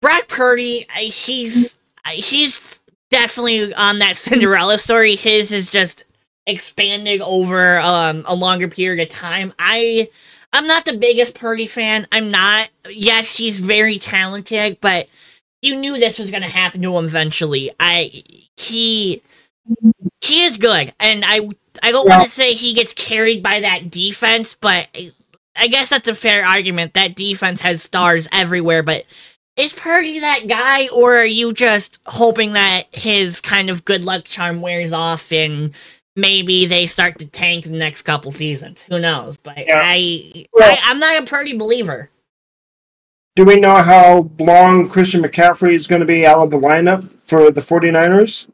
Brock 0.00 0.28
Purdy, 0.28 0.86
I, 0.94 1.04
he's 1.04 1.76
I- 2.04 2.14
he's 2.16 2.80
definitely 3.10 3.72
on 3.74 3.98
that 4.00 4.16
Cinderella 4.16 4.78
story. 4.78 5.16
His 5.16 5.52
is 5.52 5.70
just 5.70 6.04
expanding 6.46 7.22
over 7.22 7.78
um, 7.78 8.24
a 8.26 8.34
longer 8.34 8.66
period 8.68 9.00
of 9.02 9.08
time. 9.08 9.52
I 9.58 10.08
I'm 10.52 10.66
not 10.66 10.84
the 10.84 10.96
biggest 10.98 11.34
Purdy 11.34 11.66
fan. 11.66 12.06
I'm 12.12 12.30
not. 12.30 12.68
Yes, 12.90 13.36
he's 13.36 13.60
very 13.60 13.98
talented, 13.98 14.78
but 14.80 15.08
you 15.62 15.76
knew 15.76 15.98
this 15.98 16.18
was 16.18 16.30
going 16.30 16.42
to 16.42 16.48
happen 16.48 16.82
to 16.82 16.96
him 16.96 17.04
eventually. 17.04 17.70
I 17.78 18.22
he 18.56 19.22
he 20.20 20.42
is 20.44 20.56
good, 20.56 20.92
and 21.00 21.24
I 21.24 21.48
I 21.82 21.90
don't 21.92 22.06
Yeah. 22.06 22.18
want 22.18 22.28
to 22.28 22.34
say 22.34 22.54
he 22.54 22.74
gets 22.74 22.92
carried 22.94 23.42
by 23.42 23.60
that 23.60 23.90
defense, 23.90 24.54
but 24.60 24.88
I 25.56 25.66
guess 25.68 25.90
that's 25.90 26.08
a 26.08 26.14
fair 26.14 26.44
argument. 26.44 26.94
That 26.94 27.14
defense 27.14 27.60
has 27.62 27.82
stars 27.82 28.28
everywhere, 28.32 28.82
but 28.82 29.04
is 29.56 29.72
Purdy 29.72 30.20
that 30.20 30.46
guy, 30.48 30.88
or 30.88 31.16
are 31.18 31.24
you 31.26 31.52
just 31.52 31.98
hoping 32.06 32.54
that 32.54 32.84
his 32.92 33.40
kind 33.40 33.68
of 33.70 33.84
good 33.84 34.04
luck 34.04 34.24
charm 34.24 34.60
wears 34.62 34.92
off 34.92 35.30
and 35.32 35.74
maybe 36.16 36.66
they 36.66 36.86
start 36.86 37.18
to 37.18 37.26
tank 37.26 37.64
the 37.64 37.70
next 37.70 38.02
couple 38.02 38.32
seasons? 38.32 38.82
Who 38.82 38.98
knows? 38.98 39.36
But 39.36 39.58
Yeah. 39.66 39.80
I, 39.84 40.46
Well- 40.52 40.70
I, 40.70 40.78
I'm 40.84 40.98
not 40.98 41.22
a 41.22 41.26
Purdy 41.26 41.56
believer. 41.56 42.08
Do 43.36 43.44
we 43.44 43.56
know 43.56 43.76
how 43.76 44.30
long 44.38 44.88
Christian 44.88 45.22
McCaffrey 45.22 45.74
is 45.74 45.86
going 45.86 46.00
to 46.00 46.06
be 46.06 46.26
out 46.26 46.40
of 46.40 46.50
the 46.50 46.58
lineup 46.58 47.10
for 47.26 47.50
the 47.50 47.62
49ers? 47.62 48.46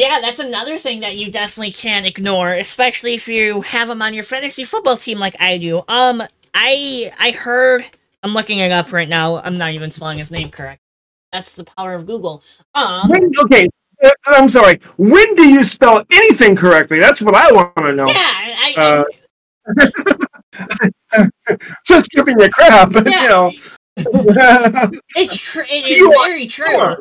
Yeah, 0.00 0.18
that's 0.22 0.38
another 0.38 0.78
thing 0.78 1.00
that 1.00 1.16
you 1.18 1.30
definitely 1.30 1.72
can't 1.72 2.06
ignore, 2.06 2.54
especially 2.54 3.12
if 3.12 3.28
you 3.28 3.60
have 3.60 3.90
him 3.90 4.00
on 4.00 4.14
your 4.14 4.24
fantasy 4.24 4.64
football 4.64 4.96
team 4.96 5.18
like 5.18 5.36
I 5.38 5.58
do. 5.58 5.82
Um, 5.88 6.22
I 6.54 7.12
I 7.18 7.32
heard 7.32 7.84
I'm 8.22 8.32
looking 8.32 8.60
it 8.60 8.72
up 8.72 8.94
right 8.94 9.08
now. 9.10 9.42
I'm 9.42 9.58
not 9.58 9.72
even 9.72 9.90
spelling 9.90 10.16
his 10.18 10.30
name 10.30 10.48
correct. 10.50 10.80
That's 11.34 11.52
the 11.54 11.64
power 11.64 11.92
of 11.92 12.06
Google. 12.06 12.42
Um, 12.74 13.10
When, 13.10 13.30
okay, 13.44 13.68
uh, 14.02 14.08
I'm 14.28 14.48
sorry. 14.48 14.80
When 14.96 15.34
do 15.34 15.46
you 15.46 15.64
spell 15.64 16.02
anything 16.10 16.56
correctly? 16.56 16.98
That's 16.98 17.20
what 17.20 17.34
I 17.34 17.52
want 17.52 17.76
to 17.76 17.92
know. 17.92 18.06
yeah, 18.06 18.14
I, 18.16 19.04
Uh, 21.12 21.26
Just 21.86 22.10
giving 22.10 22.40
you 22.40 22.48
crap, 22.48 22.90
but 22.94 23.06
Yeah. 23.06 23.22
you 23.22 23.28
know. 23.28 23.52
it's 25.14 25.36
true. 25.36 25.64
It 25.68 25.84
is 25.90 25.98
you 25.98 26.14
are- 26.14 26.26
very 26.26 26.46
true. 26.46 26.96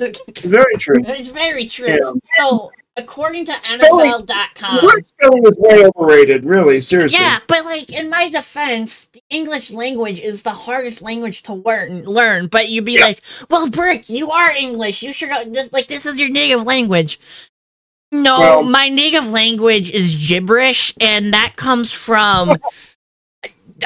You. 0.00 0.12
Very 0.44 0.74
true. 0.76 0.96
It's 1.06 1.28
very 1.28 1.66
true. 1.68 1.88
Yeah. 1.88 2.12
So, 2.38 2.70
according 2.96 3.44
to 3.46 3.54
Spelling- 3.62 4.10
NFL.com, 4.26 4.84
Word 4.84 5.06
spelling 5.06 5.44
is 5.46 5.56
way 5.58 5.84
overrated, 5.84 6.44
really, 6.44 6.80
seriously. 6.80 7.18
yeah, 7.18 7.38
but 7.48 7.64
like 7.64 7.90
in 7.90 8.08
my 8.08 8.28
defense, 8.28 9.06
the 9.12 9.22
English 9.30 9.70
language 9.70 10.20
is 10.20 10.42
the 10.42 10.50
hardest 10.52 11.02
language 11.02 11.42
to 11.44 11.54
learn. 11.54 12.04
Learn, 12.04 12.46
but 12.48 12.68
you'd 12.68 12.84
be 12.84 12.94
Yeah. 12.94 13.04
like, 13.06 13.22
"Well, 13.50 13.68
Brick, 13.68 14.08
you 14.08 14.30
are 14.30 14.50
English. 14.50 15.02
You 15.02 15.12
should 15.12 15.30
this, 15.52 15.72
like 15.72 15.88
this 15.88 16.06
is 16.06 16.18
your 16.20 16.28
native 16.28 16.62
language." 16.64 17.18
No, 18.12 18.38
Well- 18.38 18.62
my 18.62 18.88
native 18.88 19.26
language 19.28 19.90
is 19.90 20.28
gibberish, 20.28 20.94
and 21.00 21.34
that 21.34 21.54
comes 21.56 21.92
from 21.92 22.56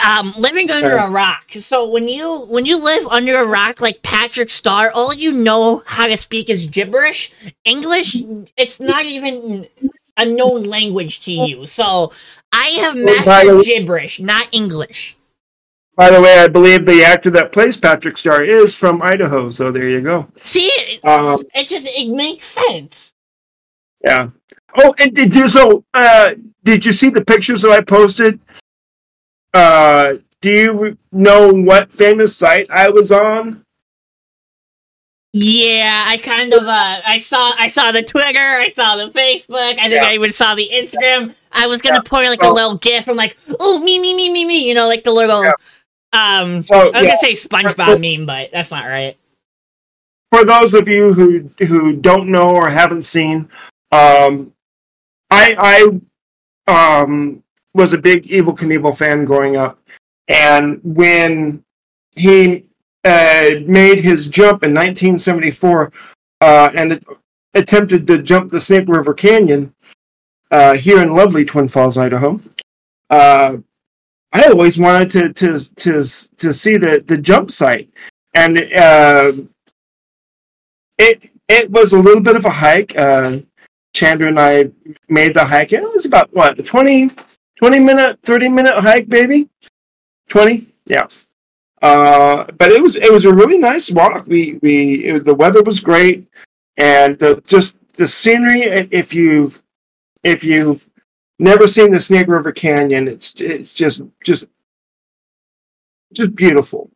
um, 0.04 0.34
living 0.36 0.70
under 0.70 0.96
a 0.96 1.10
rock. 1.10 1.44
So 1.58 1.88
when 1.88 2.08
you 2.08 2.46
when 2.46 2.66
you 2.66 2.82
live 2.82 3.06
under 3.08 3.38
a 3.38 3.46
rock 3.46 3.80
like 3.80 4.02
Patrick 4.02 4.50
Star, 4.50 4.90
all 4.94 5.14
you 5.14 5.32
know 5.32 5.82
how 5.86 6.06
to 6.06 6.16
speak 6.16 6.50
is 6.50 6.66
gibberish. 6.66 7.32
English, 7.64 8.16
it's 8.56 8.80
not 8.80 9.04
even 9.04 9.68
a 10.16 10.26
known 10.26 10.64
language 10.64 11.24
to 11.24 11.32
you. 11.32 11.66
So 11.66 12.12
I 12.52 12.66
have 12.80 12.96
mastered 12.96 13.64
gibberish, 13.64 14.20
not 14.20 14.48
English. 14.52 15.16
By 15.96 16.10
the 16.10 16.20
way, 16.20 16.38
I 16.38 16.46
believe 16.46 16.86
the 16.86 17.02
actor 17.02 17.30
that 17.30 17.50
plays 17.50 17.76
Patrick 17.76 18.16
Star 18.18 18.42
is 18.44 18.72
from 18.74 19.02
Idaho, 19.02 19.50
so 19.50 19.72
there 19.72 19.88
you 19.88 20.00
go. 20.00 20.28
See, 20.36 20.66
it, 20.66 21.04
Um, 21.04 21.42
it 21.54 21.68
just 21.68 21.86
it 21.86 22.08
makes 22.08 22.46
sense. 22.46 23.14
Yeah. 24.04 24.30
Oh, 24.76 24.94
and 24.98 25.12
did 25.12 25.34
you 25.34 25.48
so? 25.48 25.84
Uh, 25.92 26.34
did 26.62 26.86
you 26.86 26.92
see 26.92 27.10
the 27.10 27.24
pictures 27.24 27.62
that 27.62 27.72
I 27.72 27.80
posted? 27.80 28.38
Uh, 29.54 30.14
do 30.40 30.50
you 30.50 30.98
know 31.12 31.52
what 31.52 31.92
famous 31.92 32.36
site 32.36 32.66
I 32.70 32.88
was 32.90 33.10
on? 33.10 33.64
Yeah, 35.34 36.04
I 36.08 36.16
kind 36.16 36.52
of 36.54 36.62
uh 36.64 37.00
I 37.06 37.18
saw 37.18 37.52
I 37.58 37.68
saw 37.68 37.92
the 37.92 38.02
Twitter, 38.02 38.38
I 38.38 38.70
saw 38.70 38.96
the 38.96 39.10
Facebook, 39.10 39.78
I 39.78 39.88
think 39.88 39.94
Yeah. 40.02 40.06
I 40.06 40.14
even 40.14 40.32
saw 40.32 40.54
the 40.54 40.68
Instagram. 40.72 41.34
I 41.52 41.66
was 41.66 41.82
gonna 41.82 42.02
Yeah. 42.10 42.30
like 42.30 42.40
So- 42.42 42.50
a 42.50 42.54
little 42.54 42.76
gif. 42.78 43.08
I'm 43.08 43.16
like, 43.16 43.36
oh 43.60 43.78
me 43.78 43.98
me 43.98 44.14
me 44.14 44.30
me 44.32 44.44
me, 44.46 44.66
you 44.66 44.74
know, 44.74 44.88
like 44.88 45.04
the 45.04 45.12
little 45.12 45.44
Yeah. 45.44 45.52
um 46.14 46.62
So 46.62 46.90
I 46.92 47.02
was 47.02 47.10
gonna 47.10 47.18
say 47.20 47.32
SpongeBob 47.34 48.00
meme, 48.00 48.26
but 48.26 48.50
that's 48.52 48.70
not 48.70 48.86
right. 48.86 49.16
for 50.32 50.44
those 50.44 50.74
of 50.74 50.88
you 50.88 51.12
who 51.12 51.50
who 51.66 51.92
don't 51.96 52.28
know 52.28 52.50
or 52.54 52.68
haven't 52.70 53.02
seen, 53.02 53.48
um, 53.92 54.52
I 55.30 56.00
I 56.66 57.02
um 57.02 57.42
was 57.78 57.94
a 57.94 57.98
big 57.98 58.24
Evel 58.24 58.58
Knievel 58.58 58.96
fan 58.96 59.24
growing 59.24 59.56
up, 59.56 59.78
and 60.28 60.80
when 60.82 61.64
he 62.14 62.66
uh, 63.04 63.50
made 63.66 64.00
his 64.00 64.28
jump 64.28 64.64
in 64.64 64.74
1974 64.74 65.92
uh, 66.40 66.70
and 66.74 67.02
attempted 67.54 68.06
to 68.06 68.22
jump 68.22 68.50
the 68.50 68.60
Snake 68.60 68.88
River 68.88 69.14
Canyon 69.14 69.72
uh, 70.50 70.74
here 70.74 71.00
in 71.02 71.14
lovely 71.14 71.44
Twin 71.44 71.68
Falls, 71.68 71.96
Idaho. 71.96 72.40
Uh, 73.08 73.58
I 74.32 74.42
always 74.44 74.78
wanted 74.78 75.10
to 75.12 75.32
to 75.32 75.74
to 75.76 76.04
to 76.36 76.52
see 76.52 76.76
the 76.76 77.02
the 77.06 77.16
jump 77.16 77.50
site, 77.50 77.88
and 78.34 78.58
uh, 78.58 79.32
it 80.98 81.30
it 81.48 81.70
was 81.70 81.92
a 81.92 81.98
little 81.98 82.20
bit 82.20 82.36
of 82.36 82.44
a 82.44 82.50
hike. 82.50 82.96
Uh, 82.98 83.38
Chandra 83.94 84.28
and 84.28 84.38
I 84.38 84.70
made 85.08 85.34
the 85.34 85.44
hike. 85.44 85.72
It 85.72 85.82
was 85.82 86.04
about 86.04 86.32
what 86.34 86.58
a 86.58 86.62
20, 86.62 87.10
20 87.58 87.80
minute, 87.80 88.18
thirty 88.22 88.48
minute 88.48 88.74
hike, 88.74 89.08
baby. 89.08 89.48
Twenty, 90.28 90.68
yeah. 90.86 91.08
Uh, 91.82 92.44
but 92.56 92.72
it 92.72 92.82
was 92.82 92.96
it 92.96 93.12
was 93.12 93.24
a 93.24 93.32
really 93.32 93.58
nice 93.58 93.90
walk. 93.90 94.26
We 94.26 94.58
we 94.62 95.04
it, 95.04 95.24
the 95.24 95.34
weather 95.34 95.62
was 95.62 95.80
great, 95.80 96.26
and 96.76 97.18
the, 97.18 97.42
just 97.46 97.76
the 97.94 98.06
scenery. 98.06 98.62
If 98.90 99.14
you've 99.14 99.62
if 100.24 100.42
you've 100.42 100.88
never 101.38 101.66
seen 101.68 101.92
the 101.92 102.00
Snake 102.00 102.28
River 102.28 102.52
Canyon, 102.52 103.08
it's 103.08 103.34
it's 103.38 103.72
just 103.72 104.02
just 104.24 104.46
just 106.12 106.34
beautiful. 106.34 106.90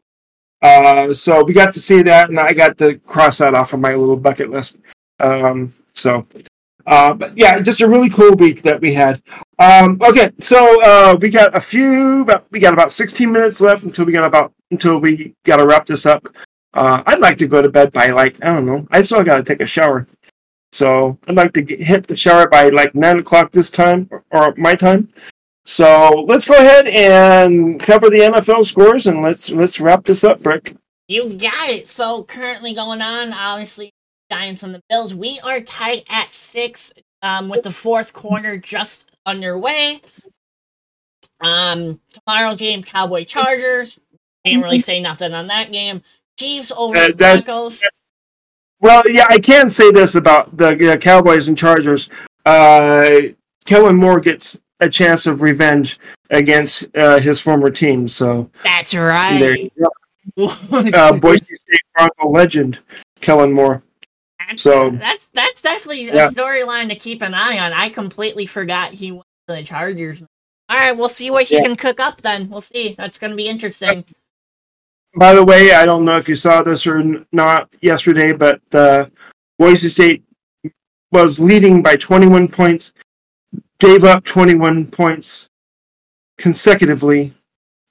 Uh, 0.63 1.13
so 1.13 1.43
we 1.43 1.53
got 1.53 1.75
to 1.75 1.81
see 1.81 2.03
that, 2.03 2.31
and 2.31 2.39
I 2.39 2.53
got 2.53 2.79
to 2.79 2.99
cross 2.99 3.39
that 3.39 3.55
off 3.55 3.73
of 3.73 3.81
my 3.81 3.95
little 3.95 4.17
bucket 4.17 4.51
list. 4.51 4.77
Um, 5.19 5.75
so, 5.93 6.27
uh, 6.87 7.15
but 7.15 7.37
yeah, 7.37 7.61
just 7.61 7.81
a 7.81 7.89
really 7.89 8.11
cool 8.11 8.35
week 8.35 8.63
that 8.63 8.81
we 8.81 8.95
had. 8.95 9.23
Um, 9.59 9.99
okay, 10.03 10.31
so 10.41 10.83
uh, 10.83 11.17
we 11.21 11.31
got 11.31 11.57
a 11.57 11.61
few, 11.61 12.25
but 12.25 12.47
we 12.51 12.61
got 12.61 12.75
about 12.75 12.93
16 12.93 13.31
minutes 13.31 13.61
left 13.61 13.85
until 13.85 14.05
we 14.05 14.13
got 14.13 14.25
about 14.25 14.53
until 14.71 14.99
we 14.99 15.35
got 15.45 15.57
to 15.57 15.67
wrap 15.67 15.87
this 15.87 16.07
up. 16.07 16.29
Uh, 16.75 17.03
I'd 17.07 17.21
like 17.21 17.39
to 17.39 17.47
go 17.47 17.61
to 17.61 17.69
bed 17.69 17.93
by 17.93 18.09
like 18.09 18.43
I 18.45 18.55
don't 18.55 18.67
know. 18.67 18.87
I 18.91 19.03
still 19.03 19.23
got 19.23 19.37
to 19.37 19.43
take 19.43 19.61
a 19.61 19.67
shower, 19.67 20.07
so 20.73 21.19
I'd 21.27 21.37
like 21.37 21.53
to 21.55 21.63
get, 21.63 21.81
hit 21.81 22.07
the 22.07 22.17
shower 22.17 22.49
by 22.49 22.71
like 22.71 22.95
nine 22.95 23.19
o'clock 23.19 23.53
this 23.53 23.71
time 23.71 24.09
or, 24.11 24.25
or 24.31 24.55
my 24.57 24.75
time. 24.75 25.13
So 25.65 26.25
let's 26.27 26.47
go 26.47 26.55
ahead 26.55 26.89
and 26.89 27.79
cover 27.79 28.11
the 28.11 28.19
NFL 28.19 28.67
scores 28.67 29.07
and 29.07 29.23
let's 29.23 29.51
let's 29.51 29.81
wrap 29.81 30.05
this 30.05 30.25
up, 30.25 30.43
Brick. 30.43 30.75
You 31.09 31.35
got 31.35 31.69
it. 31.69 31.89
So 31.89 32.25
currently 32.25 32.75
going 32.75 33.03
on, 33.03 33.33
obviously, 33.33 33.93
Giants 34.33 34.63
and 34.63 34.75
the 34.75 34.83
Bills. 34.89 35.15
We 35.15 35.39
are 35.41 35.61
tied 35.61 36.05
at 36.09 36.33
six, 36.33 36.91
um, 37.21 37.51
with 37.51 37.65
the 37.65 37.71
fourth 37.71 38.15
quarter 38.15 38.57
just 38.57 39.11
underway. 39.27 40.01
Um, 41.43 42.01
tomorrow's 42.15 42.57
game, 42.57 42.83
Cowboy 42.83 43.25
Chargers. 43.25 44.01
Can't 44.47 44.63
really 44.63 44.79
say 44.81 45.01
nothing 45.01 45.35
on 45.35 45.49
that 45.49 45.71
game. 45.71 46.03
Chiefs 46.39 46.73
over 46.75 46.97
Uh, 46.97 47.07
the 47.09 47.13
that- 47.15 47.45
Broncos. 47.45 47.83
Well, 48.81 49.03
yeah, 49.09 49.27
I 49.29 49.39
can 49.39 49.69
say 49.69 49.91
this 49.93 50.15
about 50.15 50.57
the 50.57 50.95
uh, 50.95 50.97
Cowboys 50.97 51.47
and 51.47 51.57
Chargers. 51.57 52.09
Uh, 52.47 53.21
Kellen 53.67 53.95
Moore 53.97 54.19
gets 54.19 54.59
a 54.81 54.89
chance 54.89 55.27
of 55.27 55.43
revenge 55.43 56.01
against 56.31 56.87
uh, 56.97 57.19
his 57.21 57.39
former 57.39 57.71
team. 57.71 58.09
So 58.09 58.51
That's 58.65 58.95
right. 58.95 59.39
there 59.39 59.57
you 59.57 59.71
go. 59.79 59.89
Uh, 60.73 61.17
Boise 61.19 61.45
State 61.55 61.81
Bronco 61.95 62.29
legend, 62.31 62.79
Kellen 63.21 63.53
Moore. 63.53 63.83
So- 64.59 64.91
that's 65.07 65.29
that's 65.35 65.63
definitely 65.63 66.09
a 66.09 66.15
Yeah. 66.15 66.29
storyline 66.31 66.89
to 66.89 66.95
keep 66.97 67.23
an 67.23 67.35
eye 67.35 67.59
on. 67.59 67.73
I 67.73 67.89
completely 67.89 68.47
forgot 68.47 68.93
he 68.93 69.13
went 69.13 69.25
to 69.49 69.55
the 69.57 69.63
Chargers. 69.63 70.23
All 70.69 70.79
right, 70.79 70.97
we'll 70.97 71.09
see 71.09 71.31
what 71.31 71.45
he 71.45 71.57
Yeah. 71.57 71.63
can 71.63 71.77
cook 71.77 72.01
up. 72.01 72.23
Then 72.23 72.49
we'll 72.49 72.61
see. 72.63 72.95
That's 72.97 73.19
going 73.19 73.31
to 73.31 73.37
be 73.37 73.49
interesting. 73.49 74.05
By 75.15 75.35
the 75.35 75.45
way, 75.45 75.73
I 75.75 75.85
don't 75.85 76.05
know 76.07 76.17
if 76.17 76.29
you 76.29 76.35
saw 76.37 76.63
this 76.63 76.87
or 76.87 77.03
not 77.33 77.69
yesterday, 77.83 78.33
but 78.33 78.63
uh, 78.73 79.07
Boise 79.59 79.91
State 79.91 80.23
was 81.11 81.39
leading 81.39 81.83
by 81.83 81.97
21 81.97 82.49
points, 82.49 82.95
gave 83.79 84.05
up 84.05 84.25
21 84.25 84.87
points 84.87 85.49
consecutively, 86.39 87.33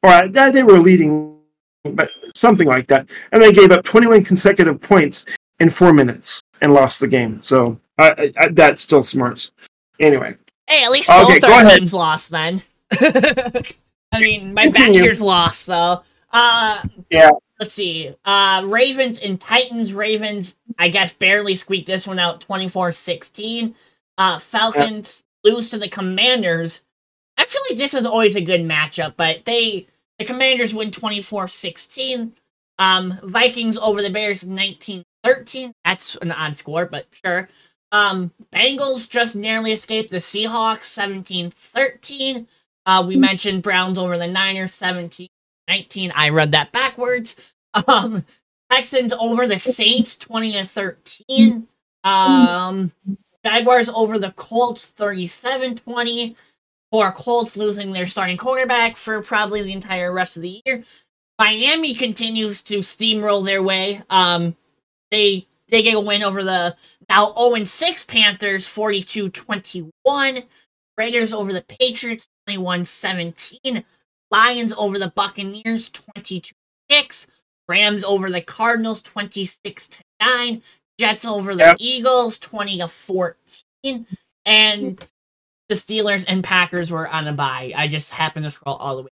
or 0.01 0.09
uh, 0.09 0.27
they 0.51 0.63
were 0.63 0.79
leading, 0.79 1.37
but 1.83 2.09
something 2.35 2.67
like 2.67 2.87
that, 2.87 3.07
and 3.31 3.41
they 3.41 3.53
gave 3.53 3.71
up 3.71 3.83
21 3.85 4.23
consecutive 4.23 4.81
points 4.81 5.25
in 5.59 5.69
four 5.69 5.93
minutes 5.93 6.41
and 6.61 6.73
lost 6.73 6.99
the 6.99 7.07
game. 7.07 7.41
So 7.43 7.79
I, 7.97 8.31
I, 8.37 8.47
that's 8.49 8.81
still 8.81 9.03
smarts. 9.03 9.51
Anyway, 9.99 10.35
Hey, 10.71 10.85
at 10.85 10.91
least 10.91 11.09
Okay, 11.09 11.33
both 11.33 11.41
go 11.41 11.53
our 11.53 11.69
teams 11.69 11.93
lost 11.93 12.29
then. 12.29 12.61
I 12.93 14.21
mean, 14.21 14.53
my 14.53 14.63
Continue. 14.63 15.13
Lost, 15.15 15.67
though. 15.67 16.01
Uh, 16.31 16.81
Yeah. 17.09 17.31
Let's 17.59 17.73
see. 17.73 18.15
Uh, 18.23 18.63
Ravens 18.65 19.19
and 19.19 19.39
Titans. 19.39 19.93
Ravens, 19.93 20.55
I 20.79 20.87
guess, 20.87 21.11
barely 21.11 21.57
squeaked 21.57 21.87
this 21.87 22.07
one 22.07 22.19
out 22.19 22.39
24 22.39 22.93
16. 22.93 23.75
Uh, 24.17 24.39
Falcons 24.39 25.23
lose 25.43 25.69
to 25.69 25.77
the 25.77 25.89
Commanders. 25.89 26.81
I 27.37 27.43
feel 27.43 27.61
like 27.69 27.77
this 27.77 27.93
is 27.93 28.05
always 28.05 28.37
a 28.37 28.41
good 28.41 28.61
matchup, 28.61 29.15
but 29.17 29.43
they 29.43 29.87
the 30.19 30.25
Commanders 30.25 30.73
win 30.73 30.91
24 30.91 31.49
16. 31.49 32.33
Um, 32.79 33.19
Vikings 33.23 33.77
over 33.77 34.01
the 34.01 34.09
Bears 34.09 34.45
19 34.45 35.03
13. 35.23 35.73
That's 35.85 36.15
an 36.17 36.31
odd 36.31 36.57
score, 36.57 36.85
but 36.85 37.07
sure. 37.11 37.49
Um, 37.91 38.31
Bengals 38.53 39.09
just 39.09 39.35
narrowly 39.35 39.73
escaped 39.73 40.11
the 40.11 40.17
Seahawks 40.17 40.83
17 40.83 41.51
13. 41.51 42.47
Uh, 42.85 43.03
we 43.07 43.15
mentioned 43.15 43.63
Browns 43.63 43.97
over 43.97 44.17
the 44.17 44.27
Niners 44.27 44.73
17 44.73 45.27
19. 45.67 46.11
I 46.15 46.29
read 46.29 46.51
that 46.51 46.71
backwards. 46.71 47.35
Um, 47.87 48.25
Texans 48.69 49.13
over 49.13 49.47
the 49.47 49.57
Saints 49.57 50.17
20 50.17 50.51
to 50.51 50.65
13. 50.65 51.67
Um, 52.03 52.91
Jaguars 53.45 53.87
over 53.87 54.19
the 54.19 54.31
Colts 54.31 54.87
37 54.87 55.75
20. 55.77 56.35
For 56.91 57.13
Colts 57.13 57.55
losing 57.55 57.93
their 57.93 58.05
starting 58.05 58.35
quarterback 58.35 58.97
for 58.97 59.21
probably 59.21 59.61
the 59.61 59.71
entire 59.71 60.11
rest 60.11 60.35
of 60.35 60.41
the 60.41 60.61
year. 60.65 60.83
Miami 61.39 61.95
continues 61.95 62.61
to 62.63 62.79
steamroll 62.79 63.45
their 63.45 63.63
way. 63.63 64.01
Um, 64.09 64.57
they 65.11 65.47
they 65.69 65.81
get 65.83 65.95
a 65.95 65.99
win 65.99 66.23
over 66.23 66.43
the 66.43 66.75
now 67.09 67.33
0 67.35 67.65
6 67.65 68.05
Panthers 68.05 68.67
42 68.67 69.29
21. 69.29 70.43
Raiders 70.97 71.33
over 71.33 71.53
the 71.53 71.63
Patriots 71.63 72.27
21 72.47 72.85
17. 72.85 73.83
Lions 74.31 74.73
over 74.77 74.99
the 74.99 75.09
Buccaneers 75.09 75.89
22 75.89 76.53
6. 76.89 77.27
Rams 77.67 78.03
over 78.03 78.29
the 78.29 78.41
Cardinals 78.41 79.01
26 79.01 79.87
to 79.89 79.99
9. 80.21 80.61
Jets 80.99 81.25
over 81.25 81.55
the 81.55 81.63
Yep. 81.63 81.77
Eagles 81.79 82.39
20 82.39 82.79
to 82.79 82.87
14. 82.87 84.05
And 84.45 84.99
the 85.69 85.75
Steelers 85.75 86.25
and 86.27 86.43
Packers 86.43 86.91
were 86.91 87.07
on 87.07 87.27
a 87.27 87.33
bye. 87.33 87.73
I 87.75 87.87
just 87.87 88.11
happened 88.11 88.45
to 88.45 88.51
scroll 88.51 88.75
all 88.75 88.97
the 88.97 89.03
way 89.03 89.09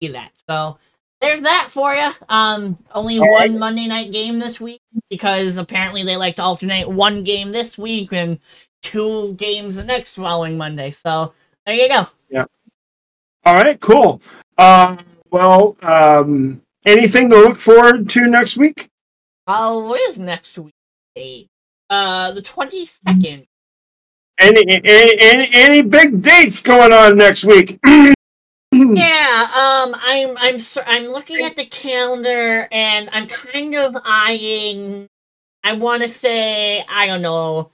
to 0.00 0.06
see 0.06 0.12
that. 0.12 0.32
So 0.48 0.78
there's 1.24 1.40
that 1.42 1.68
for 1.70 1.94
you. 1.94 2.10
Um, 2.28 2.78
only 2.94 3.18
one 3.18 3.58
Monday 3.58 3.86
night 3.86 4.12
game 4.12 4.38
this 4.38 4.60
week 4.60 4.80
because 5.10 5.56
apparently 5.56 6.04
they 6.04 6.16
like 6.16 6.36
to 6.36 6.42
alternate 6.42 6.88
one 6.88 7.24
game 7.24 7.52
this 7.52 7.78
week 7.78 8.12
and 8.12 8.38
two 8.82 9.34
games 9.34 9.76
the 9.76 9.84
next 9.84 10.14
following 10.14 10.56
Monday. 10.56 10.90
So 10.90 11.32
there 11.66 11.74
you 11.74 11.88
go. 11.88 12.06
Yeah. 12.30 12.44
All 13.44 13.54
right, 13.54 13.80
cool. 13.80 14.22
Uh, 14.56 14.96
well, 15.30 15.76
um, 15.82 16.62
anything 16.86 17.30
to 17.30 17.36
look 17.36 17.58
forward 17.58 18.08
to 18.10 18.26
next 18.26 18.56
week? 18.56 18.88
Oh, 19.46 19.86
what 19.88 20.00
is 20.00 20.18
next 20.18 20.58
week? 20.58 21.48
Uh, 21.90 22.32
the 22.32 22.42
twenty 22.42 22.84
second. 22.84 23.46
Any, 24.38 24.64
any 24.68 25.16
any 25.20 25.48
any 25.52 25.82
big 25.82 26.22
dates 26.22 26.60
going 26.60 26.92
on 26.92 27.16
next 27.16 27.44
week? 27.44 27.78
Yeah, 28.92 29.48
um, 29.54 29.96
I'm 30.00 30.36
I'm 30.38 30.58
I'm 30.86 31.06
looking 31.08 31.42
at 31.44 31.56
the 31.56 31.66
calendar 31.66 32.68
and 32.72 33.10
I'm 33.12 33.28
kind 33.28 33.74
of 33.76 33.96
eyeing. 34.04 35.08
I 35.64 35.74
want 35.74 36.02
to 36.04 36.08
say 36.10 36.84
I 36.88 37.06
don't 37.06 37.22
know. 37.22 37.70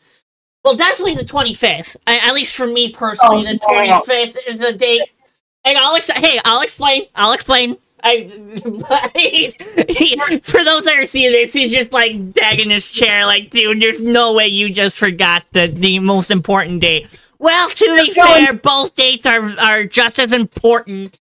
Well, 0.65 0.77
definitely 0.77 1.17
the 1.17 1.25
25th. 1.25 1.97
I, 2.07 2.19
at 2.19 2.35
least 2.35 2.57
for 2.57 2.67
me 2.67 2.91
personally, 2.93 3.45
Oh, 3.45 3.45
the 3.45 3.59
wow. 3.61 4.05
25th 4.05 4.37
is 4.49 4.61
a 4.61 4.73
date. 4.73 5.05
And 5.65 5.79
I'll 5.79 5.97
ex- 5.97 6.11
hey, 6.11 6.41
I'll 6.45 6.63
explain. 6.63 7.05
I'll 7.17 7.33
explain. 7.33 7.79
I 8.05 8.31
he's, 9.17 9.55
he, 9.89 10.17
for 10.43 10.65
those 10.65 10.85
that 10.85 10.99
are 10.99 11.07
seeing 11.07 11.33
this, 11.33 11.53
he's 11.55 11.73
just 11.73 11.93
like 11.93 12.33
dagging 12.35 12.71
his 12.71 12.87
chair, 12.89 13.27
like, 13.27 13.51
dude, 13.51 13.81
there's 13.81 14.03
no 14.03 14.35
way 14.35 14.49
you 14.49 14.71
just 14.71 14.99
forgot 14.99 15.47
the 15.53 15.69
the 15.69 16.01
most 16.01 16.31
important 16.31 16.83
date. 16.83 17.09
Well, 17.41 17.71
to 17.71 17.85
be 17.97 18.15
Go 18.15 18.21
on. 18.23 18.45
fair, 18.45 18.53
both 18.53 18.95
dates 18.95 19.25
are 19.27 19.41
are 19.59 19.85
just 19.85 20.19
as 20.19 20.33
important, 20.33 21.19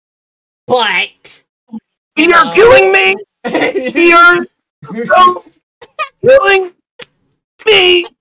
but 0.66 1.42
you 1.70 1.78
You're 2.16 2.28
know. 2.30 2.52
killing 2.54 2.92
me. 2.92 3.16
You're 3.94 4.46
so 5.06 5.44
killing 6.22 6.72
me. 7.66 8.06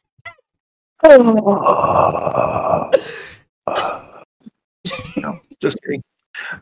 no, 5.17 5.39
just 5.62 5.77
kidding. 5.81 6.03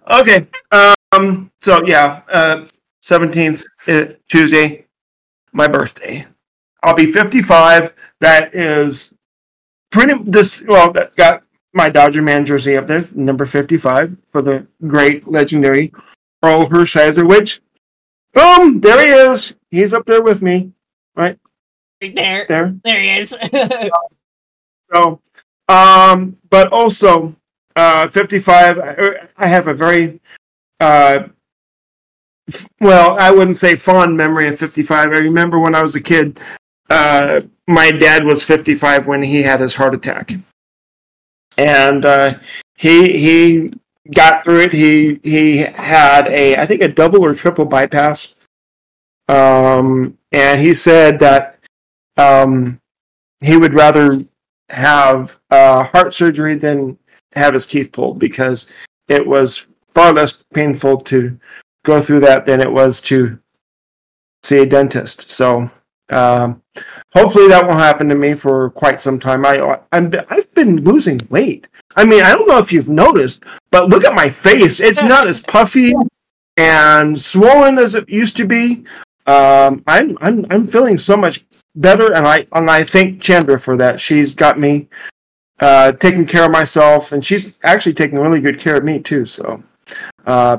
Okay. 0.09 0.47
Um. 1.11 1.51
So 1.61 1.83
yeah. 1.85 2.21
Uh. 2.29 2.65
Seventeenth 3.01 3.63
uh, 3.87 4.05
Tuesday, 4.29 4.85
my 5.51 5.67
birthday. 5.67 6.25
I'll 6.83 6.93
be 6.95 7.11
fifty-five. 7.11 7.93
That 8.21 8.55
is 8.55 9.12
pretty. 9.93 10.21
This 10.23 10.63
well. 10.67 10.91
That 10.91 11.15
got 11.15 11.43
my 11.73 11.89
Dodger 11.89 12.21
man 12.21 12.45
jersey 12.45 12.75
up 12.75 12.87
there, 12.87 13.07
number 13.13 13.45
fifty-five 13.45 14.17
for 14.29 14.41
the 14.41 14.67
great 14.87 15.27
legendary 15.27 15.93
Orel 16.43 16.67
Hershiser. 16.69 17.27
Which, 17.27 17.61
boom, 18.33 18.81
there 18.81 18.99
he 18.99 19.31
is. 19.31 19.53
He's 19.71 19.93
up 19.93 20.05
there 20.05 20.21
with 20.21 20.41
me. 20.41 20.73
right 21.15 21.39
Right 22.01 22.15
there, 22.15 22.45
There. 22.49 22.75
there 22.83 23.01
he 23.01 23.09
is. 23.21 23.33
So, 24.93 25.19
um, 25.69 26.37
but 26.51 26.71
also, 26.71 27.35
uh, 27.75 28.07
55, 28.09 28.77
I, 28.79 29.27
I 29.37 29.47
have 29.47 29.67
a 29.67 29.73
very, 29.73 30.21
uh, 30.79 31.23
well, 32.79 33.17
I 33.17 33.31
wouldn't 33.31 33.57
say 33.57 33.75
fond 33.75 34.15
memory 34.15 34.47
of 34.47 34.59
55. 34.59 35.09
I 35.09 35.17
remember 35.17 35.57
when 35.57 35.73
I 35.73 35.81
was 35.81 35.95
a 35.95 36.01
kid, 36.01 36.39
uh, 36.91 37.41
my 37.67 37.91
dad 37.91 38.23
was 38.25 38.43
55 38.43 39.07
when 39.07 39.23
he 39.23 39.43
had 39.43 39.59
his 39.59 39.75
heart 39.75 39.95
attack. 39.95 40.33
And, 41.57 42.05
uh, 42.05 42.35
he, 42.75 43.17
he 43.17 43.69
got 44.13 44.43
through 44.43 44.61
it. 44.61 44.73
He, 44.73 45.19
he 45.23 45.57
had 45.57 46.27
a, 46.27 46.57
I 46.57 46.65
think 46.65 46.81
a 46.81 46.87
double 46.87 47.23
or 47.23 47.33
triple 47.33 47.65
bypass. 47.65 48.35
Um, 49.27 50.17
and 50.31 50.59
he 50.59 50.73
said 50.73 51.19
that, 51.19 51.59
um, 52.17 52.79
he 53.41 53.57
would 53.57 53.73
rather 53.73 54.23
have 54.69 55.37
uh, 55.51 55.83
heart 55.83 56.13
surgery 56.13 56.55
than 56.55 56.97
have 57.33 57.53
his 57.53 57.67
teeth 57.67 57.91
pulled 57.91 58.19
because 58.19 58.71
it 59.07 59.25
was 59.25 59.67
far 59.93 60.13
less 60.13 60.43
painful 60.53 60.97
to 60.97 61.37
go 61.83 62.01
through 62.01 62.21
that 62.21 62.45
than 62.45 62.61
it 62.61 62.71
was 62.71 63.01
to 63.01 63.37
see 64.43 64.59
a 64.59 64.65
dentist. 64.65 65.29
So 65.29 65.69
um, 66.09 66.61
hopefully 67.11 67.47
that 67.47 67.65
won't 67.65 67.79
happen 67.79 68.09
to 68.09 68.15
me 68.15 68.35
for 68.35 68.69
quite 68.71 69.01
some 69.01 69.19
time. 69.19 69.45
I 69.45 69.79
I'm, 69.91 70.11
I've 70.29 70.53
been 70.53 70.83
losing 70.83 71.19
weight. 71.29 71.67
I 71.95 72.05
mean, 72.05 72.23
I 72.23 72.31
don't 72.31 72.47
know 72.47 72.57
if 72.57 72.71
you've 72.71 72.89
noticed, 72.89 73.43
but 73.71 73.89
look 73.89 74.03
at 74.03 74.15
my 74.15 74.29
face. 74.29 74.79
It's 74.79 75.03
not 75.03 75.27
as 75.27 75.41
puffy 75.41 75.93
and 76.57 77.19
swollen 77.19 77.77
as 77.77 77.95
it 77.95 78.07
used 78.09 78.37
to 78.37 78.45
be. 78.45 78.85
um, 79.25 79.83
I'm 79.87 80.17
I'm 80.21 80.45
I'm 80.49 80.67
feeling 80.67 80.97
so 80.97 81.15
much 81.15 81.45
better, 81.75 82.13
and 82.13 82.27
I 82.27 82.45
and 82.51 82.69
I 82.69 82.83
thank 82.83 83.21
Chandra 83.21 83.57
for 83.59 83.77
that. 83.77 83.99
She's 84.01 84.35
got 84.35 84.59
me 84.59 84.87
uh, 85.59 85.93
taking 85.93 86.25
care 86.25 86.45
of 86.45 86.51
myself, 86.51 87.11
and 87.11 87.23
she's 87.23 87.57
actually 87.63 87.93
taking 87.93 88.19
really 88.19 88.41
good 88.41 88.59
care 88.59 88.75
of 88.75 88.83
me 88.83 88.99
too. 88.99 89.25
So, 89.25 89.63
uh, 90.25 90.57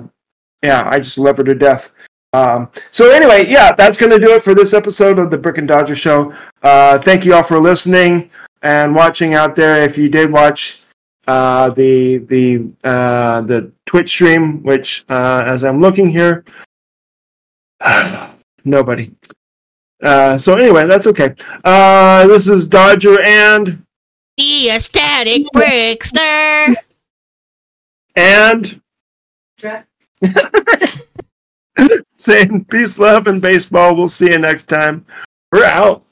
yeah, 0.62 0.88
I 0.88 0.98
just 0.98 1.18
love 1.18 1.36
her 1.36 1.44
to 1.44 1.54
death. 1.54 1.92
Um, 2.34 2.68
so 2.90 3.12
anyway, 3.12 3.46
yeah, 3.46 3.76
that's 3.76 3.96
going 3.96 4.10
to 4.10 4.18
do 4.18 4.34
it 4.34 4.42
for 4.42 4.56
this 4.56 4.74
episode 4.74 5.20
of 5.20 5.30
the 5.30 5.38
Brick 5.38 5.58
and 5.58 5.68
Dodger 5.68 5.94
Show. 5.94 6.34
Uh, 6.64 6.98
thank 6.98 7.24
you 7.24 7.32
all 7.32 7.44
for 7.44 7.60
listening 7.60 8.28
and 8.62 8.92
watching 8.92 9.34
out 9.34 9.54
there. 9.54 9.80
If 9.82 9.96
you 9.96 10.08
did 10.08 10.32
watch 10.32 10.82
uh, 11.28 11.70
the 11.70 12.18
the 12.18 12.72
uh, 12.82 13.42
the 13.42 13.70
Twitch 13.86 14.08
stream, 14.08 14.64
which 14.64 15.04
uh, 15.08 15.44
as 15.46 15.62
I'm 15.62 15.80
looking 15.80 16.10
here, 16.10 16.44
nobody. 18.64 19.12
Uh, 20.02 20.36
so 20.36 20.56
anyway, 20.56 20.88
that's 20.88 21.06
okay. 21.06 21.36
Uh, 21.62 22.26
this 22.26 22.48
is 22.48 22.64
Dodger 22.64 23.22
and 23.22 23.84
The 24.36 24.70
Ecstatic 24.70 25.44
Brickster. 25.54 26.74
and 28.16 28.80
saying 32.24 32.64
peace, 32.66 32.98
love, 32.98 33.26
and 33.26 33.40
baseball. 33.40 33.94
We'll 33.94 34.08
see 34.08 34.30
you 34.30 34.38
next 34.38 34.68
time. 34.68 35.04
We're 35.52 35.64
out. 35.64 36.03